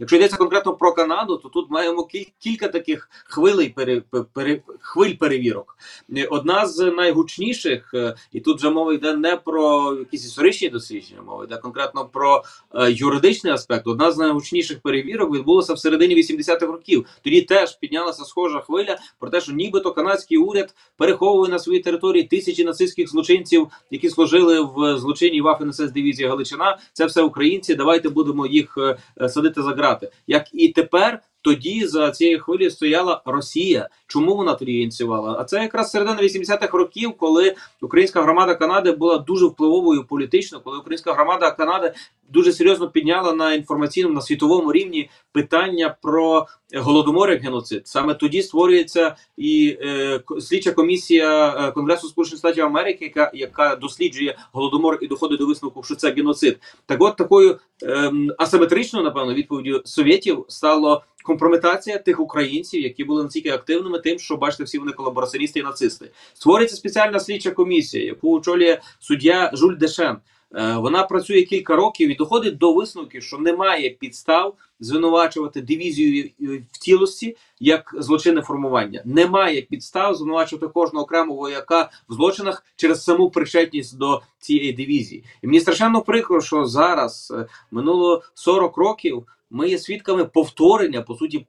якщо 0.00 0.16
йдеться 0.16 0.36
конкретно 0.36 0.74
про 0.74 0.92
Канаду, 0.92 1.36
то 1.36 1.48
тут 1.48 1.70
маємо 1.70 2.02
кіль- 2.02 2.26
кілька 2.38 2.68
таких 2.68 3.10
хвилей 3.24 3.68
пере, 3.68 4.02
пере, 4.32 4.62
хвиль 4.80 5.14
перевірок. 5.14 5.76
Е, 6.16 6.26
Одна 6.30 6.66
з 6.66 6.90
найгучніших, 6.90 7.90
е, 7.94 8.14
і 8.32 8.40
тут 8.40 8.58
вже 8.58 8.70
мова 8.70 8.94
йде 8.94 9.16
не 9.16 9.36
про 9.36 9.94
якісь 9.98 10.26
історичні 10.26 10.68
дослідження, 10.68 11.22
мова 11.22 11.44
йде 11.44 11.56
конкретно 11.56 12.04
про 12.04 12.42
е, 12.74 12.92
юридичний 12.92 13.52
аспект. 13.52 13.86
Одна 13.86 14.12
з 14.12 14.18
найгучніших 14.18 14.80
перевірок 14.80 15.34
відбулася 15.34 15.74
в 15.74 15.78
середині 15.78 16.16
80-х 16.16 16.66
років. 16.66 17.06
Тоді 17.22 17.42
теж 17.42 17.76
піднялася 17.76 18.24
схожа 18.24 18.60
хвиля 18.60 18.98
про 19.18 19.30
те, 19.30 19.40
що 19.40 19.52
нібито 19.52 19.92
канадський 19.92 20.38
уряд 20.38 20.74
переховує 20.96 21.50
на 21.50 21.58
своїй 21.58 21.80
території 21.80 22.24
тисячі 22.24 22.64
нацистських 22.64 23.10
злочинців, 23.10 23.68
які 23.90 24.10
служили 24.10 24.60
в 24.60 24.98
злочинній 25.40 25.42
Waffen 25.42 25.72
СС 25.72 25.92
дивізії 25.92 26.28
Галичина. 26.28 26.78
Це 26.92 27.06
все 27.06 27.22
українці. 27.22 27.74
Давайте 27.74 28.08
будемо 28.08 28.46
їх 28.46 28.78
е, 28.78 28.96
е, 29.20 29.28
садити 29.28 29.62
за 29.62 29.70
грати. 29.70 30.10
Як 30.26 30.44
і 30.52 30.68
тепер. 30.68 31.20
Тоді 31.42 31.86
за 31.86 32.10
цією 32.10 32.40
хвилею 32.40 32.70
стояла 32.70 33.22
Росія. 33.24 33.88
Чому 34.06 34.36
вона 34.36 34.54
тоді 34.54 34.72
ініціювала? 34.72 35.36
А 35.40 35.44
це 35.44 35.62
якраз 35.62 35.90
середина 35.90 36.22
80-х 36.22 36.78
років, 36.78 37.12
коли 37.18 37.54
українська 37.80 38.22
громада 38.22 38.54
Канади 38.54 38.92
була 38.92 39.18
дуже 39.18 39.46
впливовою 39.46 40.04
політично, 40.04 40.60
коли 40.60 40.78
українська 40.78 41.12
громада 41.12 41.50
Канади 41.50 41.92
дуже 42.30 42.52
серйозно 42.52 42.90
підняла 42.90 43.32
на 43.32 43.54
інформаційному 43.54 44.14
на 44.14 44.20
світовому 44.20 44.72
рівні 44.72 45.10
питання 45.32 45.96
про 46.02 46.46
голодомор 46.74 47.30
як 47.30 47.42
геноцид. 47.42 47.88
Саме 47.88 48.14
тоді 48.14 48.42
створюється 48.42 49.16
і 49.36 49.78
е, 49.82 50.20
слідча 50.40 50.72
комісія 50.72 51.48
е, 51.48 51.72
Конгресу 51.72 52.08
Сполучених 52.08 52.38
Штатів 52.38 52.64
Америки, 52.64 53.04
яка, 53.04 53.30
яка 53.34 53.76
досліджує 53.76 54.38
голодомор 54.52 54.98
і 55.00 55.06
доходить 55.06 55.38
до 55.38 55.46
висновку, 55.46 55.82
що 55.82 55.94
це 55.94 56.10
геноцид. 56.10 56.58
Так, 56.86 57.02
от 57.02 57.16
такою 57.16 57.58
ем, 57.82 58.32
асиметричною, 58.38 59.04
напевно, 59.04 59.34
відповіддю 59.34 59.82
совєтів 59.84 60.44
стало 60.48 61.02
компрометація 61.24 61.98
тих 61.98 62.20
українців, 62.20 62.82
які 62.82 63.04
були 63.04 63.22
настільки 63.22 63.50
активними, 63.50 63.98
тим, 63.98 64.18
що 64.18 64.36
бачите, 64.36 64.64
всі 64.64 64.78
вони 64.78 64.92
колабораціоністи 64.92 65.60
і 65.60 65.62
нацисти. 65.62 66.10
Створюється 66.34 66.76
спеціальна 66.76 67.20
слідча 67.20 67.50
комісія, 67.50 68.04
яку 68.04 68.38
очолює 68.38 68.80
суддя 69.00 69.50
Жуль 69.54 69.74
Дешен. 69.74 70.16
Е, 70.54 70.76
Вона 70.76 71.02
працює 71.02 71.42
кілька 71.42 71.76
років 71.76 72.10
і 72.10 72.14
доходить 72.14 72.58
до 72.58 72.72
висновків, 72.72 73.22
що 73.22 73.38
немає 73.38 73.90
підстав 73.90 74.54
звинувачувати 74.80 75.62
дивізію 75.62 76.30
в 76.72 76.78
цілості 76.78 77.36
як 77.60 77.94
злочинне 77.98 78.42
формування. 78.42 79.02
Немає 79.04 79.62
підстав 79.62 80.14
звинувачувати 80.14 80.68
кожного 80.68 81.04
окремого 81.04 81.38
вояка 81.40 81.90
в 82.08 82.14
злочинах 82.14 82.64
через 82.76 83.04
саму 83.04 83.30
причетність 83.30 83.98
до 83.98 84.22
цієї 84.38 84.72
дивізії. 84.72 85.24
І 85.42 85.46
мені 85.46 85.60
страшенно 85.60 86.02
прикро, 86.02 86.40
що 86.40 86.64
зараз 86.66 87.32
е, 87.36 87.46
минуло 87.70 88.22
40 88.34 88.76
років. 88.76 89.26
Ми 89.50 89.68
є 89.68 89.78
свідками 89.78 90.24
повторення 90.24 91.02
по 91.02 91.14
суті 91.14 91.46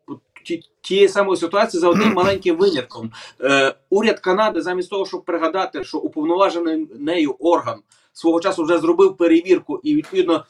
тієї 0.81 1.07
самої 1.07 1.37
ситуації 1.37 1.81
за 1.81 1.89
одним 1.89 2.13
маленьким 2.15 2.57
винятком. 2.57 3.11
Е, 3.41 3.75
уряд 3.89 4.19
Канади, 4.19 4.61
замість 4.61 4.89
того, 4.89 5.05
щоб 5.05 5.25
пригадати, 5.25 5.83
що 5.83 5.97
уповноважений 5.97 6.87
нею 6.99 7.35
орган 7.39 7.79
свого 8.13 8.39
часу 8.39 8.63
вже 8.63 8.79
зробив 8.79 9.17
перевірку, 9.17 9.79
і 9.83 9.95
відповідно 9.95 10.45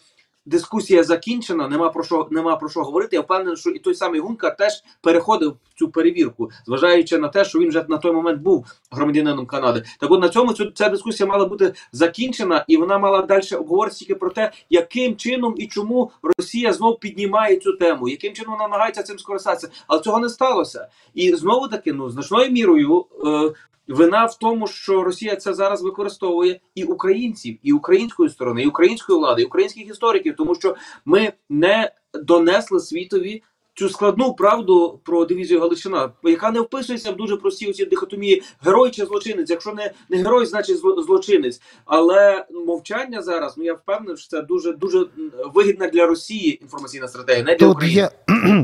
дискусія 0.45 1.03
закінчена. 1.03 1.67
Нема 1.67 1.89
про 1.89 2.03
що 2.03 2.27
нема 2.31 2.55
про 2.55 2.69
що 2.69 2.83
говорити. 2.83 3.15
Я 3.15 3.21
впевнений, 3.21 3.57
що 3.57 3.69
і 3.69 3.79
той 3.79 3.95
самий 3.95 4.19
Гунка 4.19 4.49
теж 4.49 4.83
переходив 5.01 5.57
цю 5.75 5.89
перевірку, 5.89 6.49
зважаючи 6.65 7.17
на 7.17 7.27
те, 7.27 7.45
що 7.45 7.59
він 7.59 7.69
вже 7.69 7.85
на 7.89 7.97
той 7.97 8.11
момент 8.11 8.41
був 8.41 8.65
громадянином 8.91 9.45
Канади. 9.45 9.83
Так 9.99 10.11
от 10.11 10.21
на 10.21 10.29
цьому 10.29 10.53
цю 10.53 10.71
ця 10.71 10.89
дискусія 10.89 11.29
мала 11.29 11.45
бути 11.45 11.73
закінчена, 11.91 12.65
і 12.67 12.77
вона 12.77 12.97
мала 12.97 13.21
далі 13.21 13.55
обговоритися 13.55 13.99
тільки 13.99 14.15
про 14.15 14.29
те, 14.29 14.51
яким 14.69 15.15
чином 15.15 15.55
і 15.57 15.67
чому 15.67 16.11
Росія 16.37 16.73
знов 16.73 16.99
піднімає 16.99 17.57
цю 17.57 17.73
тему, 17.73 18.09
яким 18.09 18.33
чином 18.33 18.51
вона 18.53 18.63
намагається 18.63 19.03
цим 19.03 19.19
скористатися. 19.19 19.69
Але 19.87 20.01
цього 20.01 20.19
не 20.19 20.29
сталося. 20.29 20.87
І 21.13 21.35
знову 21.35 21.67
таки, 21.67 21.93
ну 21.93 22.09
значною 22.09 22.51
мірою. 22.51 23.05
Е, 23.25 23.51
Вина 23.91 24.25
в 24.25 24.37
тому, 24.37 24.67
що 24.67 25.03
Росія 25.03 25.35
це 25.35 25.53
зараз 25.53 25.81
використовує 25.81 26.59
і 26.75 26.83
українців, 26.83 27.59
і 27.63 27.73
української 27.73 28.29
сторони, 28.29 28.63
і 28.63 28.67
української 28.67 29.19
влади, 29.19 29.41
і 29.41 29.45
українських 29.45 29.87
істориків, 29.87 30.35
тому 30.35 30.55
що 30.55 30.75
ми 31.05 31.33
не 31.49 31.91
донесли 32.13 32.79
світові 32.79 33.43
цю 33.75 33.89
складну 33.89 34.33
правду 34.33 34.99
про 35.03 35.25
дивізію 35.25 35.59
Галичина, 35.59 36.09
яка 36.23 36.51
не 36.51 36.61
вписується 36.61 37.11
в 37.11 37.15
дуже 37.15 37.37
прості 37.37 37.69
оці 37.69 37.85
дихотомії 37.85 38.43
герой 38.65 38.91
чи 38.91 39.05
злочинець. 39.05 39.49
Якщо 39.49 39.73
не, 39.73 39.91
не 40.09 40.17
герой, 40.17 40.45
значить 40.45 40.77
злочинець. 40.77 41.61
Але 41.85 42.45
мовчання 42.67 43.21
зараз, 43.21 43.53
ну 43.57 43.63
я 43.63 43.73
впевнений, 43.73 44.17
що 44.17 44.27
це 44.29 44.41
дуже 44.41 44.73
дуже 44.73 45.05
вигідна 45.53 45.87
для 45.87 46.05
Росії 46.05 46.59
інформаційна 46.61 47.07
стратегія, 47.07 47.45
не 47.45 47.55
для 47.55 47.67
Тут 47.67 47.75
України. 47.75 48.01
є 48.01 48.09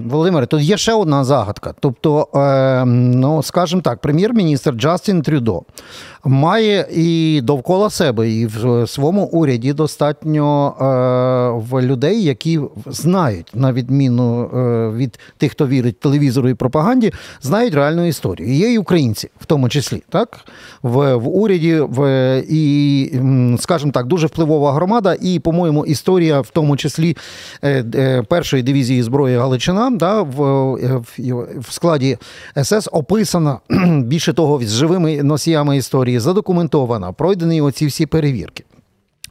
Володимире, 0.05 0.47
тут 0.47 0.61
є 0.61 0.77
ще 0.77 0.93
одна 0.93 1.23
загадка. 1.23 1.73
Тобто, 1.79 2.27
е, 2.35 2.85
ну 2.85 3.43
скажімо 3.43 3.81
так, 3.81 4.01
прем'єр-міністр 4.01 4.71
Джастін 4.71 5.21
Трюдо 5.21 5.61
має 6.23 6.87
і 6.91 7.41
довкола 7.41 7.89
себе, 7.89 8.29
і 8.29 8.45
в 8.45 8.87
своєму 8.87 9.25
уряді 9.25 9.73
достатньо 9.73 10.75
е, 11.73 11.81
людей, 11.81 12.23
які 12.23 12.59
знають, 12.85 13.51
на 13.53 13.73
відміну 13.73 14.43
е, 14.43 14.89
від 14.97 15.06
тих, 15.37 15.51
хто 15.51 15.67
вірить 15.67 15.99
телевізору 15.99 16.49
і 16.49 16.53
пропаганді, 16.53 17.13
знають 17.41 17.73
реальну 17.73 18.05
історію. 18.05 18.53
Є 18.53 18.73
і 18.73 18.77
українці, 18.77 19.29
в 19.39 19.45
тому 19.45 19.69
числі, 19.69 20.03
так 20.09 20.39
в, 20.83 21.15
в 21.15 21.27
уряді, 21.27 21.79
в 21.79 22.43
і, 22.49 23.11
скажімо 23.59 23.91
так, 23.91 24.05
дуже 24.05 24.27
впливова 24.27 24.73
громада, 24.73 25.17
і, 25.21 25.39
по-моєму, 25.39 25.85
історія, 25.85 26.41
в 26.41 26.49
тому 26.49 26.77
числі 26.77 27.17
е, 27.63 27.85
е, 27.95 28.23
першої 28.23 28.63
дивізії 28.63 29.03
зброї 29.03 29.37
Галичина, 29.37 29.89
да, 29.91 30.21
в, 30.21 30.43
е, 30.75 31.01
в 31.59 31.67
складі 31.69 32.17
СС 32.63 32.89
описана 32.91 33.59
більше 34.03 34.33
того, 34.33 34.59
з 34.63 34.73
живими 34.73 35.23
носіями 35.23 35.77
історії, 35.77 36.19
задокументована, 36.19 37.11
пройдені 37.11 37.61
оці 37.61 37.85
всі 37.85 38.05
перевірки. 38.05 38.63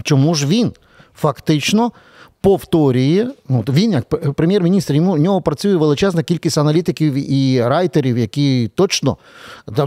Чому 0.02 0.34
ж 0.34 0.46
він 0.46 0.72
фактично 1.14 1.92
повторює? 2.46 3.26
Ну, 3.48 3.64
він, 3.68 3.92
як 3.92 4.34
прем'єр-міністр, 4.34 4.94
йому 4.94 5.12
у 5.12 5.16
нього 5.16 5.40
працює 5.40 5.76
величезна 5.76 6.22
кількість 6.22 6.58
аналітиків 6.58 7.32
і 7.32 7.62
райтерів, 7.62 8.18
які 8.18 8.70
точно, 8.74 9.16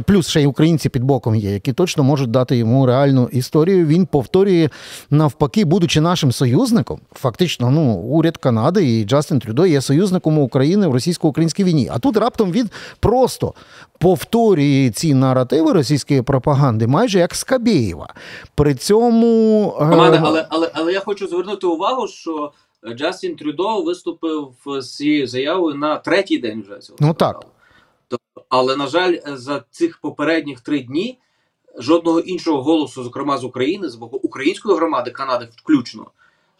плюс 0.05 0.27
ще 0.27 0.41
й 0.41 0.45
українці 0.45 0.89
під 0.89 1.03
боком 1.03 1.35
є, 1.35 1.51
які 1.51 1.73
точно 1.73 2.03
можуть 2.03 2.31
дати 2.31 2.57
йому 2.57 2.85
реальну 2.85 3.29
історію. 3.31 3.85
Він 3.85 4.05
повторює 4.05 4.69
навпаки, 5.09 5.65
будучи 5.65 6.01
нашим 6.01 6.31
союзником, 6.31 6.99
фактично, 7.13 7.71
ну, 7.71 7.93
уряд 7.93 8.37
Канади 8.37 8.99
і 8.99 9.05
Джастин 9.05 9.39
Трюдо 9.39 9.65
є 9.65 9.81
союзником 9.81 10.39
України 10.39 10.87
в 10.87 10.93
російсько-українській 10.93 11.63
війні. 11.63 11.89
А 11.93 11.99
тут 11.99 12.17
раптом 12.17 12.51
він 12.51 12.69
просто 12.99 13.53
повторює 13.99 14.91
ці 14.95 15.13
наративи 15.13 15.73
російської 15.73 16.21
пропаганди, 16.21 16.87
майже 16.87 17.19
як 17.19 17.35
Скабєєва. 17.35 18.07
При 18.55 18.75
цьому 18.75 19.73
е, 19.81 19.85
але, 20.19 20.45
але, 20.49 20.71
але 20.73 20.93
я 20.93 20.99
хочу 20.99 21.27
звернути 21.27 21.67
увагу, 21.67 22.07
що 22.07 22.48
Джастін 22.87 23.35
Трюдо 23.35 23.81
виступив 23.81 24.53
з 24.65 24.95
цією 24.95 25.27
заявою 25.27 25.75
на 25.75 25.97
третій 25.97 26.37
день 26.37 26.61
вже 26.61 26.79
цього. 26.79 26.97
Ну, 27.01 27.13
скандалу. 27.13 27.43
Тобто, 28.07 28.45
але, 28.49 28.75
на 28.75 28.87
жаль, 28.87 29.17
за 29.25 29.63
цих 29.71 29.97
попередніх 30.01 30.61
три 30.61 30.79
дні 30.79 31.19
жодного 31.77 32.19
іншого 32.19 32.63
голосу, 32.63 33.03
зокрема 33.03 33.37
з 33.37 33.43
України, 33.43 33.89
з 33.89 33.95
боку 33.95 34.17
української 34.17 34.75
громади 34.75 35.11
Канади, 35.11 35.47
включно. 35.55 36.11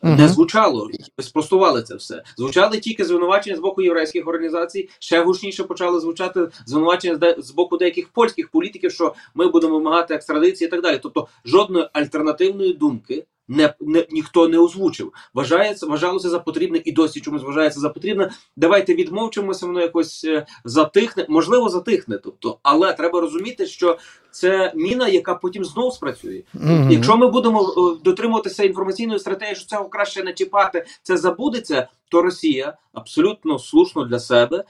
Мгм. 0.02 0.16
Не 0.16 0.28
звучало, 0.28 0.90
спростували 1.20 1.84
це 1.84 1.96
все. 1.96 2.24
Звучали 2.38 2.80
тільки 2.80 3.06
звинувачення 3.06 3.56
з 3.56 3.60
боку 3.60 3.82
єврейських 3.82 4.28
організацій. 4.28 4.90
Ще 5.00 5.24
гучніше 5.24 5.64
почали 5.64 6.00
звучати 6.00 6.48
звинувачення 6.66 7.36
з 7.38 7.52
боку 7.52 7.78
деяких 7.78 8.10
польських 8.10 8.50
політиків, 8.50 8.92
що 8.92 9.14
ми 9.36 9.48
будемо 9.48 9.74
вимагати 9.78 10.14
екстрадиції 10.14 10.68
і 10.68 10.72
так 10.72 10.82
далі. 10.82 11.00
Тобто 11.04 11.28
жодної 11.46 11.90
альтернативної 11.94 12.74
думки 12.74 13.26
не, 13.50 13.74
не 13.80 14.06
ніхто 14.12 14.48
не 14.48 14.58
озвучив. 14.58 15.14
Вважається, 15.34 15.86
вважалося 15.86 16.30
за 16.30 16.40
потрібне 16.40 16.82
і 16.86 16.92
досі 16.92 17.22
чомусь 17.22 17.44
вважається 17.44 17.80
за 17.80 17.90
потрібне. 17.90 18.32
Давайте 18.56 18.96
відмовчимося, 18.96 19.66
воно 19.66 19.82
якось 19.82 20.24
е, 20.24 20.46
затихне. 20.66 21.26
Можливо, 21.30 21.70
затихне. 21.70 22.18
Тобто, 22.24 22.60
але 22.64 22.94
треба 22.94 23.22
розуміти, 23.22 23.66
що 23.66 23.98
це 24.32 24.72
міна, 24.76 25.08
яка 25.08 25.36
потім 25.36 25.66
знов 25.66 25.94
спрацює. 25.94 26.44
Мгм. 26.54 26.92
Якщо 26.92 27.18
ми 27.18 27.28
будемо 27.28 27.62
е, 27.62 28.04
дотримуватися 28.04 28.64
інформаційної 28.64 29.20
стратегії, 29.20 29.56
що 29.56 29.66
цього 29.66 29.90
краще 29.90 30.24
не 30.24 30.34
чіпати, 30.34 30.86
це 31.04 31.18
забудеться, 31.18 31.88
то 32.10 32.22
Росія 32.22 32.78
абсолютно 32.94 33.60
слушно 33.60 34.06
для 34.06 34.20
себе 34.20 34.64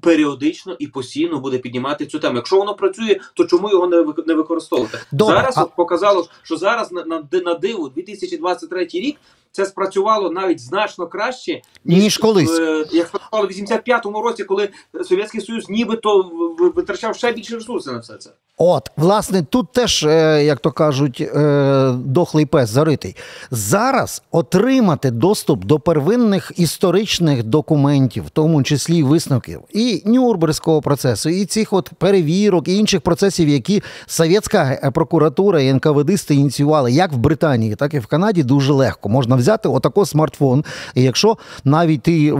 періодично 0.00 0.76
і 0.78 0.86
постійно 0.86 1.40
буде 1.40 1.58
піднімати 1.58 2.06
цю 2.06 2.18
тему. 2.18 2.36
Якщо 2.36 2.56
воно 2.56 2.74
працює, 2.74 3.16
то 3.34 3.44
чому 3.44 3.70
його 3.70 3.86
не 3.86 4.04
не 4.26 4.34
використовувати? 4.34 4.98
Добре, 5.12 5.36
зараз 5.36 5.58
а- 5.58 5.62
от 5.62 5.76
показало, 5.76 6.28
що 6.42 6.56
зараз 6.56 6.92
на, 6.92 7.04
на, 7.04 7.28
на 7.32 7.54
диву 7.54 7.88
2023 7.88 8.84
рік 8.84 9.16
це 9.56 9.66
спрацювало 9.66 10.30
навіть 10.30 10.60
значно 10.60 11.06
краще, 11.06 11.62
Ніж 11.84 12.18
колись. 12.18 12.58
е, 12.58 12.84
як 12.92 13.06
спрацювало 13.06 13.46
в 13.48 13.50
85-му 13.50 14.22
році, 14.22 14.44
коли 14.44 14.68
Совєтський 15.04 15.40
Союз 15.40 15.68
нібито 15.68 16.30
витрачав 16.74 17.16
ще 17.16 17.32
більше 17.32 17.54
ресурсів 17.54 17.92
на 17.92 17.98
все 17.98 18.16
це. 18.16 18.30
От, 18.58 18.90
власне, 18.96 19.42
тут 19.42 19.72
теж, 19.72 20.04
е, 20.04 20.44
як 20.44 20.58
то 20.58 20.72
кажуть, 20.72 21.20
е, 21.20 21.92
дохлий 22.04 22.46
пес 22.46 22.70
заритий. 22.70 23.16
Зараз 23.50 24.22
отримати 24.30 25.10
доступ 25.10 25.64
до 25.64 25.78
первинних 25.78 26.52
історичних 26.56 27.42
документів, 27.42 28.24
в 28.26 28.30
тому 28.30 28.62
числі 28.62 29.02
висновків, 29.02 29.60
і 29.72 30.02
Нюрнберзького 30.06 30.82
процесу, 30.82 31.28
і 31.28 31.44
цих 31.44 31.72
от 31.72 31.90
перевірок, 31.98 32.68
і 32.68 32.76
інших 32.76 33.00
процесів, 33.00 33.48
які 33.48 33.82
совєтська 34.06 34.90
прокуратура 34.94 35.60
і 35.60 35.72
НКВДисти 35.72 36.34
ініціювали, 36.34 36.92
як 36.92 37.12
в 37.12 37.16
Британії, 37.16 37.74
так 37.74 37.94
і 37.94 37.98
в 37.98 38.06
Канаді, 38.06 38.42
дуже 38.42 38.72
легко. 38.72 39.08
Можна 39.08 39.36
взяти 39.36 39.45
отако 39.54 40.06
смартфон. 40.06 40.64
І 40.94 41.02
якщо 41.02 41.36
навіть 41.64 42.02
ти 42.02 42.32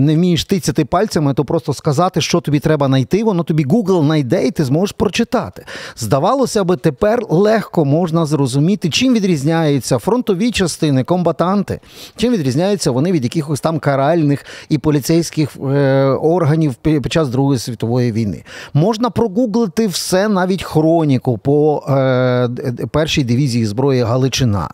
не 0.00 0.14
вмієш 0.14 0.44
тицяти 0.44 0.84
пальцями, 0.84 1.34
то 1.34 1.44
просто 1.44 1.74
сказати, 1.74 2.20
що 2.20 2.40
тобі 2.40 2.60
треба 2.60 2.86
знайти, 2.86 3.24
воно 3.24 3.42
тобі 3.42 3.66
Google 3.66 4.04
знайде, 4.04 4.46
і 4.46 4.50
ти 4.50 4.64
зможеш 4.64 4.92
прочитати. 4.92 5.64
Здавалося 5.96 6.64
би, 6.64 6.76
тепер 6.76 7.22
легко 7.28 7.84
можна 7.84 8.26
зрозуміти, 8.26 8.90
чим 8.90 9.14
відрізняються 9.14 9.98
фронтові 9.98 10.50
частини, 10.50 11.04
комбатанти, 11.04 11.80
чим 12.16 12.32
відрізняються 12.32 12.90
вони 12.90 13.12
від 13.12 13.24
якихось 13.24 13.60
там 13.60 13.78
каральних 13.78 14.44
і 14.68 14.78
поліцейських 14.78 15.56
е, 15.56 16.04
органів 16.04 16.74
під 16.74 17.12
час 17.12 17.28
Другої 17.28 17.58
світової 17.58 18.12
війни. 18.12 18.44
Можна 18.74 19.10
прогуглити 19.10 19.86
все, 19.86 20.28
навіть 20.28 20.62
хроніку 20.62 21.38
по 21.38 21.82
е, 21.88 22.48
першій 22.90 23.24
дивізії 23.24 23.66
зброї 23.66 24.02
Галичина. 24.02 24.68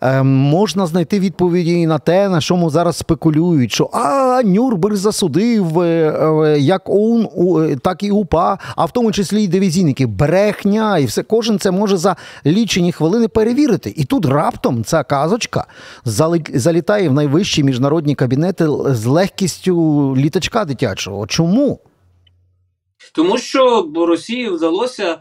Е, 0.00 0.22
можна 0.22 0.86
знайти 0.86 1.19
відповіді 1.20 1.86
на 1.86 1.98
те, 1.98 2.28
на 2.28 2.40
чому 2.40 2.70
зараз 2.70 2.96
спекулюють, 2.96 3.72
що 3.72 3.90
а 3.92 4.42
Нюрнберг 4.44 4.96
засудив 4.96 5.80
е, 5.80 5.86
е, 5.86 6.58
як 6.58 6.88
ОУН, 6.88 7.28
е, 7.70 7.76
так 7.76 8.02
і 8.02 8.10
УПА, 8.10 8.58
а 8.76 8.84
в 8.84 8.92
тому 8.92 9.12
числі 9.12 9.44
і 9.44 9.48
дивізійники. 9.48 10.06
Брехня, 10.06 10.98
і 10.98 11.04
все 11.04 11.22
кожен 11.22 11.58
це 11.58 11.70
може 11.70 11.96
за 11.96 12.16
лічені 12.46 12.92
хвилини 12.92 13.28
перевірити. 13.28 13.94
І 13.96 14.04
тут 14.04 14.26
раптом 14.26 14.84
ця 14.84 15.02
казочка 15.02 15.66
залітає 16.54 17.08
в 17.08 17.12
найвищі 17.12 17.64
міжнародні 17.64 18.14
кабінети 18.14 18.66
з 18.86 19.06
легкістю 19.06 20.14
літачка 20.16 20.64
дитячого. 20.64 21.26
Чому? 21.26 21.80
Тому 23.14 23.38
що 23.38 23.90
Росії 23.96 24.50
вдалося 24.50 25.18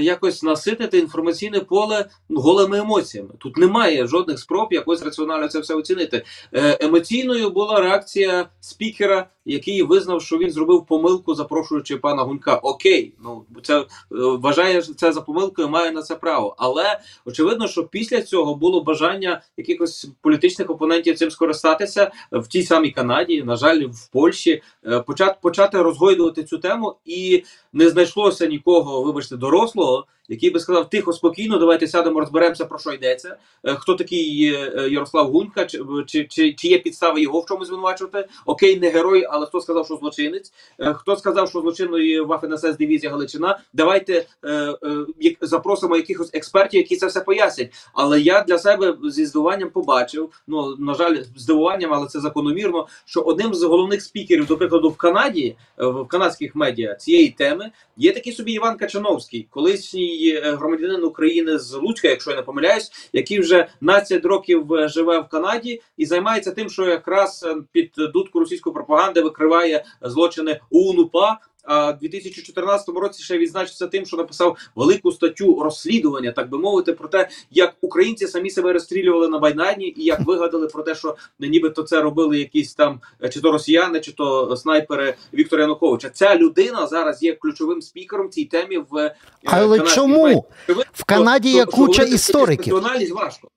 якось 0.00 0.42
наситити 0.42 0.98
інформаційне 0.98 1.60
поле 1.60 2.08
голими 2.28 2.78
емоціями. 2.78 3.30
Тут 3.38 3.56
немає 3.56 4.06
жодних 4.06 4.38
спроб 4.38 4.68
якось 4.72 5.02
раціонально 5.02 5.48
це 5.48 5.60
все 5.60 5.74
оцінити. 5.74 6.24
Е, 6.54 6.78
емоційною 6.80 7.50
була 7.50 7.80
реакція 7.80 8.48
спікера, 8.60 9.26
який 9.52 9.82
визнав, 9.82 10.22
що 10.22 10.38
він 10.38 10.50
зробив 10.50 10.86
помилку, 10.86 11.34
запрошуючи 11.34 11.96
пана 11.96 12.22
Гунька. 12.22 12.54
Окей, 12.54 13.12
ну 13.24 13.44
це 13.62 13.80
е, 13.80 13.84
вважає 14.10 14.82
це 14.82 15.12
за 15.12 15.20
помилкою, 15.20 15.68
має 15.68 15.92
на 15.92 16.02
це 16.02 16.14
право. 16.14 16.54
Але 16.58 17.00
очевидно, 17.24 17.68
що 17.68 17.84
після 17.84 18.22
цього 18.22 18.54
було 18.54 18.80
бажання 18.80 19.42
якихось 19.56 20.08
політичних 20.22 20.70
опонентів 20.70 21.18
цим 21.18 21.30
скористатися 21.30 22.10
в 22.32 22.46
тій 22.46 22.62
самій 22.62 22.90
Канаді, 22.90 23.42
на 23.42 23.56
жаль, 23.56 23.84
в 23.84 24.08
Польщі, 24.12 24.62
е, 24.86 25.00
почати 25.00 25.38
почати 25.42 25.82
розгойдувати 25.82 26.44
цю 26.44 26.58
тему, 26.58 26.96
і 27.04 27.44
не 27.72 27.88
знайшлося 27.88 28.46
нікого, 28.46 29.02
вибачте, 29.02 29.36
дорослого, 29.36 30.06
який 30.28 30.50
би 30.50 30.60
сказав 30.60 30.90
тихо, 30.90 31.12
спокійно, 31.12 31.58
давайте 31.58 31.88
сядемо, 31.88 32.20
розберемося 32.20 32.64
про 32.64 32.78
що 32.78 32.92
йдеться. 32.92 33.36
Е, 33.64 33.74
Хто 33.74 33.94
такий 33.94 34.54
е, 34.54 34.72
е, 34.76 34.88
Ярослав 34.88 35.30
Гунька, 35.30 35.64
чи, 35.64 35.84
чи, 36.06 36.24
чи, 36.24 36.52
чи 36.52 36.68
є 36.68 36.78
підстави 36.78 37.20
його 37.20 37.40
в 37.40 37.46
чомусь 37.46 37.68
звинувачувати? 37.68 38.28
Окей, 38.46 38.80
не 38.80 38.90
герой, 38.90 39.26
але 39.30 39.37
хто 39.46 39.60
сказав, 39.60 39.86
що 39.86 39.96
злочинець? 39.96 40.52
Е, 40.80 40.94
Хто 40.94 41.16
сказав, 41.16 41.48
що 41.48 41.60
злочинною 41.60 42.26
Вафен-СС 42.26 42.76
дивізія 42.76 43.12
Галичина? 43.12 43.58
Давайте 43.72 44.26
е, 44.44 44.50
е, 44.52 45.36
запросимо 45.40 45.96
якихось 45.96 46.30
експертів, 46.32 46.78
які 46.78 46.96
це 46.96 47.06
все 47.06 47.20
пояснять. 47.20 47.72
Але 47.94 48.20
я 48.20 48.42
для 48.42 48.58
себе 48.58 48.96
зі 49.04 49.26
здивуванням 49.26 49.70
побачив. 49.70 50.30
Ну 50.46 50.76
на 50.76 50.94
жаль, 50.94 51.16
здивуванням, 51.36 51.94
але 51.94 52.06
це 52.06 52.20
закономірно. 52.20 52.86
Що 53.04 53.20
одним 53.20 53.54
з 53.54 53.62
головних 53.62 54.02
спікерів, 54.02 54.46
до 54.46 54.56
прикладу, 54.56 54.88
в 54.88 54.96
Канаді, 54.96 55.56
е, 55.78 55.86
в 55.86 56.08
канадських 56.08 56.54
медіа 56.54 56.94
цієї 56.94 57.28
теми 57.28 57.70
є 57.96 58.12
такий 58.12 58.32
собі 58.32 58.52
Іван 58.52 58.76
Качановський, 58.76 59.46
колишній 59.50 60.40
е, 60.44 60.52
громадянин 60.52 61.04
України 61.04 61.58
з 61.58 61.74
Луцька, 61.74 62.08
якщо 62.08 62.30
я 62.30 62.36
не 62.36 62.42
помиляюсь, 62.42 62.92
який 63.12 63.40
вже 63.40 63.68
12 63.80 64.24
років 64.24 64.66
живе 64.84 65.20
в 65.20 65.28
Канаді 65.28 65.82
і 65.96 66.06
займається 66.06 66.50
тим, 66.50 66.68
що 66.68 66.84
якраз 66.84 67.46
під 67.72 67.92
дудку 67.96 68.40
російської 68.40 68.74
пропаганди 68.74 69.20
викриває 69.28 69.84
злочини 70.02 70.60
УНУПА. 70.70 71.38
А 71.68 71.90
в 71.90 71.98
2014 71.98 72.88
році 72.88 73.22
ще 73.22 73.38
відзначився 73.38 73.86
тим, 73.86 74.06
що 74.06 74.16
написав 74.16 74.56
велику 74.74 75.12
статтю 75.12 75.62
розслідування, 75.62 76.32
так 76.32 76.50
би 76.50 76.58
мовити, 76.58 76.92
про 76.92 77.08
те, 77.08 77.28
як 77.50 77.74
українці 77.80 78.26
самі 78.26 78.50
себе 78.50 78.72
розстрілювали 78.72 79.28
на 79.28 79.38
Майдані, 79.38 79.94
і 79.96 80.04
як 80.04 80.20
вигадали 80.20 80.66
про 80.66 80.82
те, 80.82 80.94
що 80.94 81.16
нібито 81.38 81.82
це 81.82 82.00
робили 82.00 82.38
якісь 82.38 82.74
там 82.74 83.00
е, 83.24 83.28
чи 83.28 83.40
то 83.40 83.52
росіяни, 83.52 84.00
чи 84.00 84.12
то 84.12 84.56
снайпери 84.56 85.14
Віктора 85.34 85.62
Януковича. 85.62 86.10
Ця 86.10 86.36
людина 86.36 86.86
зараз 86.86 87.22
є 87.22 87.34
ключовим 87.34 87.82
спікером 87.82 88.30
цій 88.30 88.44
темі 88.44 88.78
в 88.90 88.96
е, 88.96 89.14
Але 89.44 89.80
чому? 89.80 90.46
В 90.92 91.04
Канаді 91.04 91.52
є 91.52 91.64
куча 91.64 92.02
істориків. 92.02 92.82
Важко. 93.14 93.48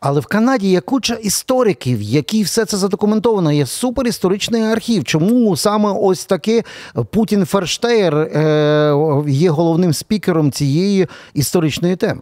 Але 0.00 0.20
в 0.20 0.26
Канаді 0.26 0.68
є 0.68 0.80
куча 0.80 1.14
істориків, 1.14 2.02
які 2.02 2.42
все 2.42 2.64
це 2.64 2.76
задокументовано. 2.76 3.52
Є 3.52 3.66
суперісторичний 3.66 4.62
архів. 4.62 5.04
Чому 5.04 5.56
саме 5.56 5.92
ось 6.00 6.24
таки 6.24 6.64
Путін 7.10 7.44
Ферштеєр 7.44 8.16
е, 8.16 9.24
є 9.26 9.50
головним 9.50 9.92
спікером 9.92 10.52
цієї 10.52 11.06
історичної 11.34 11.96
теми? 11.96 12.20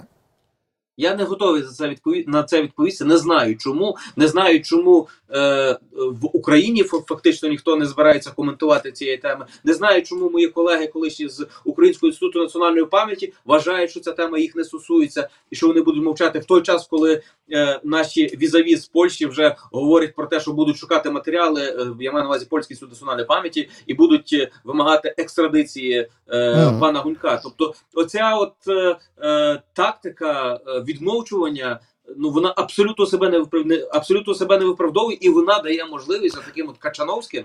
Я 0.96 1.14
не 1.14 1.24
готовий 1.24 1.62
за 1.62 1.72
це 1.72 1.88
відпові... 1.88 2.24
на 2.28 2.42
це 2.42 2.62
відповісти. 2.62 3.04
Не 3.04 3.16
знаю 3.16 3.56
чому. 3.56 3.96
Не 4.16 4.28
знаю, 4.28 4.62
чому 4.62 5.08
е, 5.30 5.78
в 5.92 6.26
Україні 6.36 6.82
фа- 6.82 7.06
фактично 7.08 7.48
ніхто 7.48 7.76
не 7.76 7.86
збирається 7.86 8.30
коментувати 8.30 8.92
цієї 8.92 9.16
теми. 9.18 9.46
Не 9.64 9.74
знаю, 9.74 10.02
чому 10.02 10.30
мої 10.30 10.48
колеги, 10.48 10.86
колишні 10.86 11.28
з 11.28 11.46
Українського 11.64 12.08
інституту 12.08 12.38
національної 12.38 12.86
пам'яті, 12.86 13.32
вважають, 13.44 13.90
що 13.90 14.00
ця 14.00 14.12
тема 14.12 14.38
їх 14.38 14.56
не 14.56 14.64
стосується, 14.64 15.28
і 15.50 15.56
що 15.56 15.66
вони 15.66 15.80
будуть 15.80 16.04
мовчати 16.04 16.38
в 16.38 16.44
той 16.44 16.62
час, 16.62 16.86
коли 16.86 17.22
е, 17.52 17.80
наші 17.84 18.26
візаві 18.26 18.76
з 18.76 18.86
Польщі 18.86 19.26
вже 19.26 19.56
говорять 19.72 20.14
про 20.14 20.26
те, 20.26 20.40
що 20.40 20.52
будуть 20.52 20.76
шукати 20.76 21.10
матеріали. 21.10 21.60
е, 21.62 21.86
я 22.00 22.12
маю 22.12 22.22
на 22.22 22.28
увазі 22.28 22.46
польський 22.50 22.76
суд 22.76 22.88
національної 22.90 23.26
пам'яті, 23.26 23.68
і 23.86 23.94
будуть 23.94 24.30
е, 24.32 24.50
вимагати 24.64 25.14
екстрадиції 25.18 26.08
е, 26.28 26.54
Мгм. 26.66 26.80
пана 26.80 27.00
Гунька. 27.00 27.40
Тобто, 27.42 27.74
оця 27.94 28.34
от 28.34 28.52
е, 28.68 28.96
е, 29.22 29.62
тактика 29.72 30.60
е, 30.68 30.80
відмовчування. 30.84 31.80
Ну 32.16 32.30
вона 32.30 32.52
абсолютно 32.56 33.06
себе 33.06 33.28
не 33.28 33.38
виправ- 33.38 33.66
не- 33.66 33.86
абсолютно 33.92 34.34
себе 34.34 34.58
не 34.58 34.64
виправдовує, 34.64 35.18
і 35.20 35.28
вона 35.28 35.58
дає 35.58 35.84
можливість 35.84 36.44
таким 36.46 36.68
от 36.68 36.78
Качановським 36.78 37.44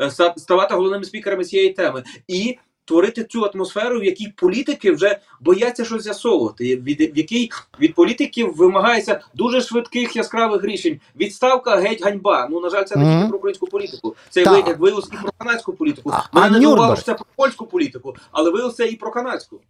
е, 0.00 0.10
ставати 0.36 0.74
головними 0.74 1.04
спікерами 1.04 1.44
цієї 1.44 1.70
теми 1.72 2.02
і 2.28 2.58
творити 2.84 3.24
цю 3.24 3.44
атмосферу, 3.44 4.00
в 4.00 4.04
якій 4.04 4.28
політики 4.36 4.92
вже 4.92 5.18
бояться 5.40 5.84
щось 5.84 6.02
з'ясовувати, 6.02 6.76
від 6.76 7.00
в 7.00 7.18
якій 7.18 7.50
від 7.80 7.94
політиків 7.94 8.56
вимагається 8.56 9.20
дуже 9.34 9.60
швидких 9.60 10.16
яскравих 10.16 10.64
рішень. 10.64 11.00
Відставка 11.16 11.76
геть 11.76 12.02
ганьба. 12.02 12.48
Ну 12.50 12.60
на 12.60 12.70
жаль, 12.70 12.84
це 12.84 12.96
не 12.96 13.04
тільки 13.04 13.28
про 13.28 13.38
українську 13.38 13.66
політику. 13.66 14.16
Це 14.30 14.40
ви- 14.50 14.56
як 14.66 14.78
виявилось 14.78 15.08
і 15.12 15.16
про 15.22 15.32
канадську 15.38 15.72
політику. 15.72 16.10
Мене 16.32 16.58
не 16.58 16.58
що 16.96 17.04
це 17.04 17.14
про 17.14 17.26
польську 17.36 17.66
політику, 17.66 18.16
але 18.32 18.50
виявилося 18.50 18.84
і 18.84 18.96
про 18.96 19.10
канадську. 19.10 19.60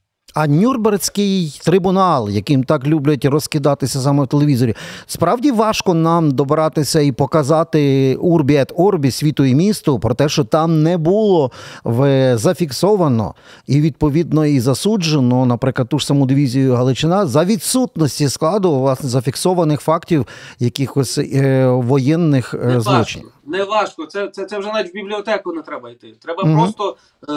А 0.40 0.46
Нюрнберзький 0.46 1.60
трибунал, 1.64 2.28
яким 2.28 2.64
так 2.64 2.86
люблять 2.86 3.24
розкидатися 3.24 4.00
саме 4.00 4.24
в 4.24 4.26
телевізорі, 4.26 4.74
справді 5.06 5.50
важко 5.50 5.94
нам 5.94 6.30
добиратися 6.30 7.00
і 7.00 7.12
показати 7.12 8.14
урбі 8.20 8.54
ет 8.54 8.72
орбі 8.76 9.10
світу 9.10 9.44
і 9.44 9.54
місту 9.54 9.98
про 9.98 10.14
те, 10.14 10.28
що 10.28 10.44
там 10.44 10.82
не 10.82 10.96
було 10.96 11.50
в, 11.84 12.32
зафіксовано 12.38 13.34
і 13.66 13.80
відповідно 13.80 14.46
і 14.46 14.60
засуджено, 14.60 15.46
наприклад, 15.46 15.88
ту 15.88 15.98
ж 15.98 16.06
саму 16.06 16.26
дивізію 16.26 16.74
Галичина 16.74 17.26
за 17.26 17.44
відсутності 17.44 18.28
складу 18.28 18.80
власне 18.80 19.08
зафіксованих 19.08 19.80
фактів 19.80 20.26
якихось 20.58 21.18
е, 21.18 21.66
воєнних 21.66 22.54
е, 22.54 22.80
злочинів. 22.80 23.28
Не 23.48 23.64
важко. 23.64 24.06
Це, 24.06 24.28
це, 24.28 24.44
це 24.44 24.58
вже 24.58 24.72
навіть 24.72 24.90
в 24.90 24.94
бібліотеку 24.94 25.52
не 25.52 25.62
треба 25.62 25.90
йти. 25.90 26.14
Треба 26.22 26.44
Мгм. 26.44 26.54
просто 26.58 26.96
е, 27.28 27.32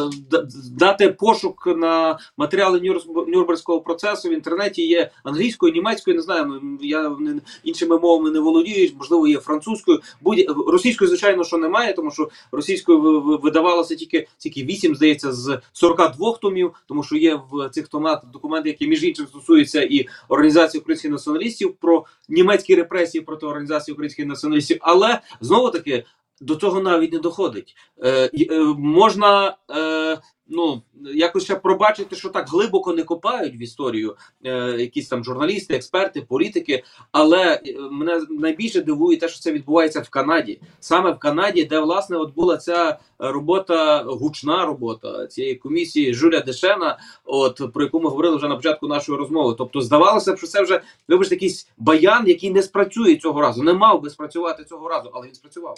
дати 0.72 1.10
пошук 1.10 1.68
на 1.78 2.20
матеріали 2.38 2.82
Нюрнберзького 3.28 3.82
процесу 3.82 4.30
в 4.30 4.34
інтернеті 4.34 4.88
є 4.88 5.12
англійською, 5.24 5.74
німецькою, 5.74 6.16
не 6.16 6.22
знаю. 6.22 6.62
Я 6.82 7.10
не- 7.20 7.42
іншими 7.64 8.00
мовами 8.00 8.32
не 8.32 8.40
володію, 8.40 8.92
можливо, 8.98 9.28
є 9.28 9.38
французькою. 9.38 10.00
Будь 10.22 10.46
російською, 10.68 11.08
звичайно, 11.10 11.44
що 11.44 11.58
немає, 11.58 11.94
тому 11.94 12.12
що 12.12 12.30
російською 12.52 13.02
ви- 13.02 13.20
ви- 13.20 13.38
видавалося 13.38 13.96
тільки 13.96 14.28
тільки 14.38 14.64
8, 14.64 14.96
здається, 14.96 15.32
з 15.32 15.60
42 15.74 16.38
томів, 16.38 16.72
тому 16.88 17.04
що 17.04 17.16
є 17.18 17.40
в 17.52 17.70
цих 17.70 17.88
томах 17.88 18.22
документи, 18.34 18.70
які 18.70 18.88
між 18.88 19.04
іншим 19.04 19.28
стосуються 19.28 19.82
і 19.84 20.08
організації 20.30 20.82
українських 20.82 21.12
націоналістів 21.12 21.74
про 21.82 22.06
німецькі 22.30 22.76
репресії 22.76 23.22
проти 23.22 23.46
організації 23.46 23.94
українських 23.94 24.26
націоналістів. 24.26 24.78
Але 24.82 25.20
знову 25.42 25.70
таки 25.70 26.01
до 26.42 26.56
того 26.56 26.82
навіть 26.82 27.14
не 27.14 27.20
доходить. 27.20 27.76
Е, 28.04 28.30
е, 28.52 28.60
можна 28.78 29.58
е, 29.72 30.22
ну 30.52 30.82
якось 31.14 31.44
ще 31.44 31.56
пробачити, 31.56 32.16
що 32.16 32.30
так 32.30 32.50
глибоко 32.50 32.94
не 32.94 33.04
копають 33.04 33.56
в 33.56 33.62
історію 33.62 34.16
е, 34.46 34.76
якісь 34.80 35.08
там 35.08 35.24
журналісти, 35.24 35.76
експерти, 35.76 36.22
політики. 36.22 36.84
Але 37.12 37.54
е, 37.54 37.62
мене 37.92 38.22
найбільше 38.30 38.82
дивує 38.82 39.18
те, 39.18 39.28
що 39.28 39.40
це 39.40 39.52
відбувається 39.52 40.00
в 40.00 40.10
Канаді, 40.10 40.60
саме 40.80 41.12
в 41.12 41.20
Канаді, 41.20 41.64
де 41.64 41.80
власне 41.80 42.18
от 42.18 42.34
була 42.34 42.58
ця 42.58 43.00
робота, 43.20 44.04
гучна 44.04 44.66
робота 44.66 45.28
цієї 45.28 45.56
комісії 45.56 46.14
Жуля 46.14 46.40
Дешена, 46.40 47.00
от 47.26 47.74
про 47.74 47.84
яку 47.84 48.00
ми 48.00 48.10
говорили 48.10 48.38
вже 48.38 48.48
на 48.48 48.56
початку 48.56 48.88
нашої 48.88 49.18
розмови. 49.18 49.56
Тобто, 49.58 49.82
здавалося 49.82 50.34
б, 50.34 50.38
що 50.38 50.48
це 50.48 50.64
вже 50.64 50.82
вибачте, 51.08 51.36
якийсь 51.36 51.68
баян, 51.78 52.28
який 52.28 52.52
не 52.52 52.64
спрацює 52.64 53.16
цього 53.16 53.42
разу. 53.42 53.64
Не 53.64 53.74
мав 53.74 54.02
би 54.02 54.10
спрацювати 54.10 54.64
цього 54.64 54.90
разу, 54.90 55.12
але 55.14 55.28
він 55.28 55.36
спрацював. 55.36 55.78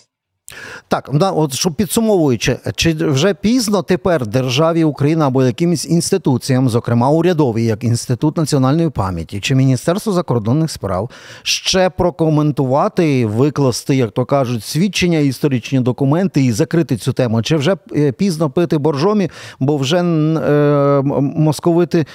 Так, 0.88 1.10
да, 1.14 1.32
от 1.32 1.54
щоб 1.54 1.74
підсумовуючи, 1.74 2.60
чи 2.76 2.94
вже 2.94 3.34
пізно 3.34 3.82
тепер 3.82 4.28
державі 4.28 4.84
Україна 4.84 5.28
або 5.28 5.44
якимось 5.44 5.86
інституціям, 5.86 6.70
зокрема 6.70 7.10
урядові, 7.10 7.64
як 7.64 7.84
Інститут 7.84 8.38
національної 8.38 8.90
пам'яті 8.90 9.40
чи 9.40 9.56
Міністерство 9.56 10.14
закордонних 10.14 10.72
справ, 10.72 11.10
ще 11.44 11.90
прокоментувати, 11.90 13.26
викласти, 13.26 13.96
як 13.96 14.12
то 14.12 14.26
кажуть, 14.26 14.64
свідчення, 14.64 15.18
історичні 15.18 15.80
документи 15.80 16.46
і 16.46 16.52
закрити 16.52 16.98
цю 16.98 17.14
тему? 17.14 17.42
Чи 17.42 17.56
вже 17.56 17.76
е, 17.96 18.12
пізно 18.12 18.50
пити 18.50 18.78
боржомі, 18.78 19.30
бо 19.60 19.78
вже 19.78 19.98
е, 19.98 21.02
московити 21.22 22.06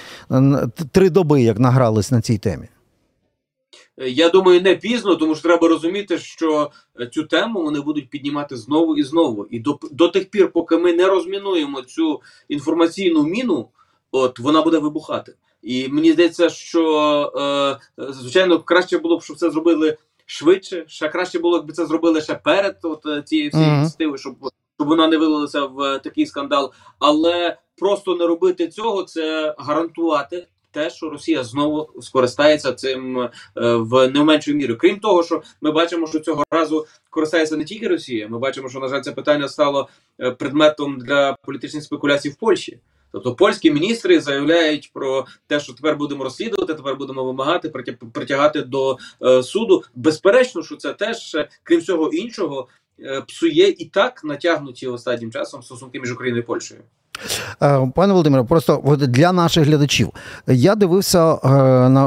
три 0.93 1.11
доби 1.11 1.43
як 1.43 1.59
награлись 1.59 2.11
на 2.11 2.21
цій 2.21 2.39
темі? 2.39 2.69
Я 4.07 4.29
думаю, 4.29 4.61
не 4.61 4.75
пізно, 4.75 5.17
тому 5.17 5.35
що 5.35 5.43
треба 5.43 5.69
розуміти, 5.69 6.19
що 6.19 6.71
е, 7.01 7.07
цю 7.07 7.25
тему 7.25 7.63
вони 7.63 7.81
будуть 7.81 8.11
піднімати 8.11 8.57
знову 8.57 8.97
і 8.97 9.03
знову. 9.03 9.47
І 9.51 9.59
до, 9.59 9.79
до 9.91 10.09
тих 10.09 10.31
пір, 10.31 10.53
поки 10.53 10.77
ми 10.77 10.93
не 10.93 11.07
розмінуємо 11.07 11.83
цю 11.83 12.21
інформаційну 12.49 13.23
міну, 13.23 13.69
от 14.13 14.39
вона 14.39 14.63
буде 14.63 14.79
вибухати. 14.79 15.35
І 15.63 15.89
мені 15.89 16.13
здається, 16.13 16.49
що 16.49 17.79
е, 17.99 18.13
звичайно 18.13 18.59
краще 18.59 18.99
було 18.99 19.19
б, 19.19 19.23
щоб 19.23 19.37
це 19.37 19.51
зробили 19.51 19.97
швидше. 20.27 20.85
Ще 20.89 21.09
краще 21.09 21.39
було, 21.39 21.57
якби 21.57 21.73
це 21.73 21.87
зробили 21.87 22.21
ще 22.21 22.35
перед 22.35 22.79
от, 22.83 23.07
е, 23.07 23.23
цією 23.23 23.51
всією 23.51 23.71
Мгм. 23.71 23.81
ініціативою, 23.81 24.19
щоб, 24.19 24.35
щоб 24.77 24.89
вона 24.89 25.09
не 25.09 25.17
вилилася 25.17 25.65
в 25.65 25.81
е, 25.81 25.99
такий 25.99 26.27
скандал. 26.27 26.73
Але 26.99 27.57
просто 27.77 28.17
не 28.17 28.27
робити 28.27 28.69
цього 28.69 29.03
це 29.03 29.55
гарантувати 29.59 30.47
те, 30.71 30.91
що 30.91 31.11
Росія 31.11 31.45
знову 31.45 31.91
скористається 32.01 32.73
цим 32.73 33.19
е, 33.21 33.31
в 33.55 34.09
не 34.09 34.25
меншою 34.25 34.57
мірою. 34.57 34.79
Крім 34.79 34.99
того, 34.99 35.23
що 35.23 35.43
ми 35.61 35.73
бачимо, 35.73 36.07
що 36.07 36.21
цього 36.21 36.45
разу 36.51 36.87
користається 37.11 37.57
не 37.57 37.65
тільки 37.65 37.89
Росія. 37.89 38.29
Ми 38.29 38.39
бачимо, 38.39 38.69
що 38.69 38.81
на 38.81 38.89
жаль, 38.89 39.01
це 39.01 39.13
питання 39.13 39.49
стало 39.49 39.89
е, 40.21 40.31
предметом 40.31 40.99
для 40.99 41.37
політичних 41.43 41.85
спекуляцій 41.85 42.29
в 42.29 42.37
Польщі. 42.37 42.79
Тобто 43.13 43.35
польські 43.35 43.71
міністри 43.71 44.21
заявляють 44.21 44.91
про 44.93 45.27
те, 45.47 45.61
що 45.61 45.73
тепер 45.73 45.97
будемо 45.97 46.25
розслідувати, 46.25 46.75
тепер 46.75 46.97
будемо 46.97 47.25
вимагати 47.25 47.69
притягати 48.13 48.63
до 48.63 48.99
е, 49.23 49.43
суду. 49.43 49.83
Безперечно, 49.95 50.63
що 50.63 50.77
це 50.77 50.93
теж, 50.93 51.35
е, 51.35 51.49
крім 51.63 51.81
всього 51.81 52.09
іншого, 52.09 52.69
е, 53.01 53.21
псує 53.21 53.69
і 53.69 53.85
так 53.85 54.25
натягнуті 54.25 54.87
останнім 54.87 55.33
часом 55.33 55.63
стосунки 55.63 56.01
між 56.01 56.13
Україною 56.13 56.43
і 56.43 56.47
Польщею. 56.47 56.81
Е, 57.63 57.91
Пане 57.95 58.13
Володимире, 58.13 58.45
просто 58.45 58.97
для 58.99 59.33
наших 59.33 59.65
глядачів. 59.67 60.11
Я 60.47 60.75
дивився 60.75 61.35
е, 61.35 61.49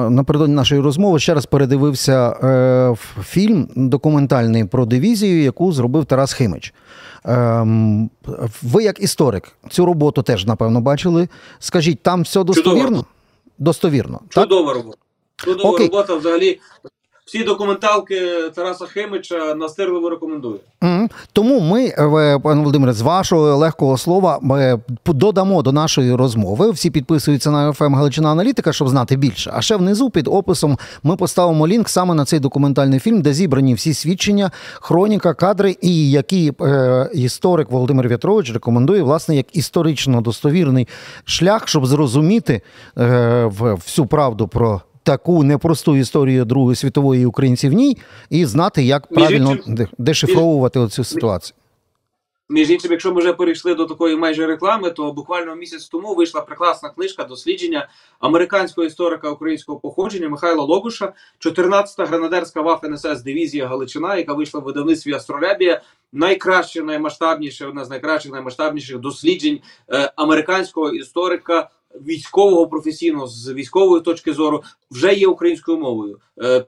напередодні 0.09 0.55
нашої 0.55 0.81
розмови, 0.81 1.19
ще 1.19 1.33
раз 1.33 1.45
передивився 1.45 2.29
е, 2.29 2.95
фільм 3.23 3.67
документальний 3.75 4.65
про 4.65 4.85
дивізію, 4.85 5.43
яку 5.43 5.71
зробив 5.71 6.05
Тарас 6.05 6.33
Химич. 6.33 6.73
Ем, 7.25 8.09
ви, 8.61 8.83
як 8.83 8.99
історик, 9.03 9.51
цю 9.69 9.85
роботу 9.85 10.21
теж, 10.21 10.45
напевно, 10.45 10.81
бачили. 10.81 11.27
Скажіть, 11.59 12.03
там 12.03 12.21
все 12.21 12.43
достовірно? 12.43 12.87
Чудово. 12.87 13.05
Достовірно. 13.57 14.19
Чудова 14.29 14.73
робота. 14.73 14.97
Чудова 15.35 15.69
Окей. 15.69 15.87
робота 15.87 16.15
взагалі. 16.15 16.59
Всі 17.25 17.43
документалки 17.43 18.21
Тараса 18.55 18.85
Химича 18.85 19.55
настирливо 19.55 20.09
рекомендую. 20.09 20.59
Мгм. 20.81 21.09
Тому 21.33 21.59
ми, 21.59 21.85
е, 21.85 22.39
пане 22.39 22.61
Володимире, 22.61 22.93
з 22.93 23.01
вашого 23.01 23.55
легкого 23.55 23.97
слова 23.97 24.39
е, 24.51 24.77
додамо 25.05 25.61
до 25.61 25.71
нашої 25.71 26.15
розмови. 26.15 26.71
Всі 26.71 26.91
підписуються 26.91 27.51
на 27.51 27.73
ФМ 27.73 27.95
Галичина 27.95 28.31
Аналітика, 28.31 28.73
щоб 28.73 28.89
знати 28.89 29.15
більше. 29.15 29.51
А 29.53 29.61
ще 29.61 29.75
внизу 29.75 30.09
під 30.09 30.27
описом 30.27 30.77
ми 31.03 31.15
поставимо 31.15 31.67
лінк 31.67 31.89
саме 31.89 32.15
на 32.15 32.25
цей 32.25 32.39
документальний 32.39 32.99
фільм, 32.99 33.21
де 33.21 33.33
зібрані 33.33 33.73
всі 33.73 33.93
свідчення, 33.93 34.51
хроніка, 34.81 35.33
кадри, 35.33 35.75
і 35.81 36.11
які 36.11 36.53
е, 36.61 37.09
історик 37.13 37.71
Володимир 37.71 38.07
В'ятрович 38.07 38.53
рекомендує 38.53 39.01
власне 39.03 39.35
як 39.35 39.55
історично 39.55 40.21
достовірний 40.21 40.87
шлях, 41.25 41.67
щоб 41.67 41.85
зрозуміти 41.85 42.61
е, 42.97 43.45
всю 43.85 44.05
правду 44.05 44.47
про. 44.47 44.81
Таку 45.03 45.43
непросту 45.43 45.95
історію 45.95 46.45
Другої 46.45 46.75
світової 46.75 47.25
українців 47.25 47.71
в 47.71 47.73
ній, 47.73 47.97
і 48.29 48.45
знати, 48.45 48.83
як 48.83 49.07
правильно 49.07 49.57
дешифровувати 49.97 50.79
оцю 50.79 51.03
ситуацію. 51.03 51.55
Між 52.51 52.69
іншим, 52.69 52.91
якщо 52.91 53.13
ми 53.13 53.21
вже 53.21 53.33
перейшли 53.33 53.75
до 53.75 53.85
такої 53.85 54.17
майже 54.17 54.47
реклами, 54.47 54.91
то 54.91 55.11
буквально 55.13 55.55
місяць 55.55 55.87
тому 55.87 56.15
вийшла 56.15 56.41
прекрасна 56.41 56.89
книжка 56.89 57.23
дослідження 57.23 57.89
американського 58.19 58.87
історика 58.87 59.29
українського 59.29 59.79
походження 59.79 60.29
Михайла 60.29 60.63
Логуша, 60.63 61.13
14-та 61.39 62.05
гранадерська 62.05 62.61
ваф 62.61 62.83
НСС 62.83 63.21
дивізія 63.21 63.67
Галичина, 63.67 64.15
яка 64.15 64.33
вийшла 64.33 64.59
в 64.59 64.63
видавництві 64.63 65.13
Астролябія. 65.13 65.81
Найкраще, 66.13 66.83
наймасштабніше, 66.83 67.65
одне 67.65 67.85
з 67.85 67.89
найкращих, 67.89 68.31
наймасштабніших 68.31 68.99
досліджень 68.99 69.59
е, 69.89 70.11
американського 70.15 70.89
історика. 70.89 71.69
Військового 72.07 72.67
професійного 72.67 73.27
з 73.27 73.53
військової 73.53 74.01
точки 74.01 74.33
зору 74.33 74.63
вже 74.91 75.13
є 75.13 75.27
українською 75.27 75.77
мовою. 75.77 76.19
Е, 76.41 76.65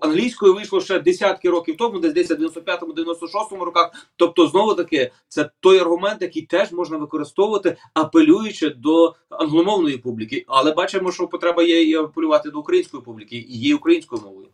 англійською 0.00 0.54
вийшло 0.54 0.80
ще 0.80 1.00
десятки 1.00 1.50
років 1.50 1.76
тому, 1.76 1.98
десь 1.98 2.12
десь 2.14 2.30
в 2.30 2.34
95-му, 2.34 2.92
96-му 2.92 3.64
роках. 3.64 4.08
Тобто, 4.16 4.46
знову 4.46 4.74
таки, 4.74 5.10
це 5.28 5.50
той 5.60 5.78
аргумент, 5.78 6.22
який 6.22 6.42
теж 6.42 6.72
можна 6.72 6.96
використовувати, 6.96 7.76
апелюючи 7.94 8.70
до 8.70 9.14
англомовної 9.28 9.98
публіки. 9.98 10.44
Але 10.46 10.72
бачимо, 10.72 11.12
що 11.12 11.26
потреба 11.26 11.62
є 11.62 11.82
і 11.82 11.94
апелювати 11.94 12.50
до 12.50 12.58
української 12.60 13.02
публіки, 13.02 13.36
і 13.36 13.58
є 13.58 13.74
українською 13.74 14.22
мовою. 14.22 14.46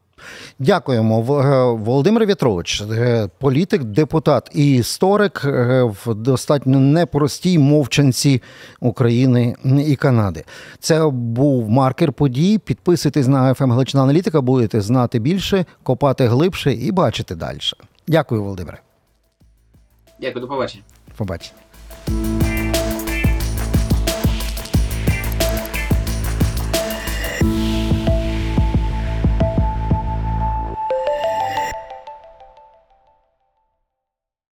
Дякуємо. 0.59 1.19
Е, 1.19 1.23
Володимир 1.85 2.27
В'ятрович, 2.27 2.81
е, 2.81 3.29
політик, 3.39 3.85
депутат 3.85 4.51
і 4.55 4.75
історик 4.75 5.43
е, 5.45 5.83
в 5.83 6.15
достатньо 6.15 6.81
непростій 6.81 7.59
мовчанці 7.59 8.43
України 8.81 9.55
і 9.87 9.97
Канади. 9.97 10.45
Це 10.81 11.09
був 11.09 11.71
маркер 11.71 12.13
подій. 12.13 12.59
Підписуйтесь 12.59 13.27
на 13.27 13.55
ФМ 13.55 13.71
Галичина 13.71 14.03
Аналітика, 14.03 14.41
будете 14.41 14.81
знати 14.81 15.19
більше, 15.19 15.65
копати 15.83 16.27
глибше 16.27 16.73
і 16.73 16.93
бачити 16.93 17.35
далі. 17.35 17.59
Дякую, 18.09 18.43
Володимире. 18.43 18.79
Дякую, 20.21 20.41
до 20.41 20.49
побачення. 20.49 20.83
Побачення. 21.17 22.56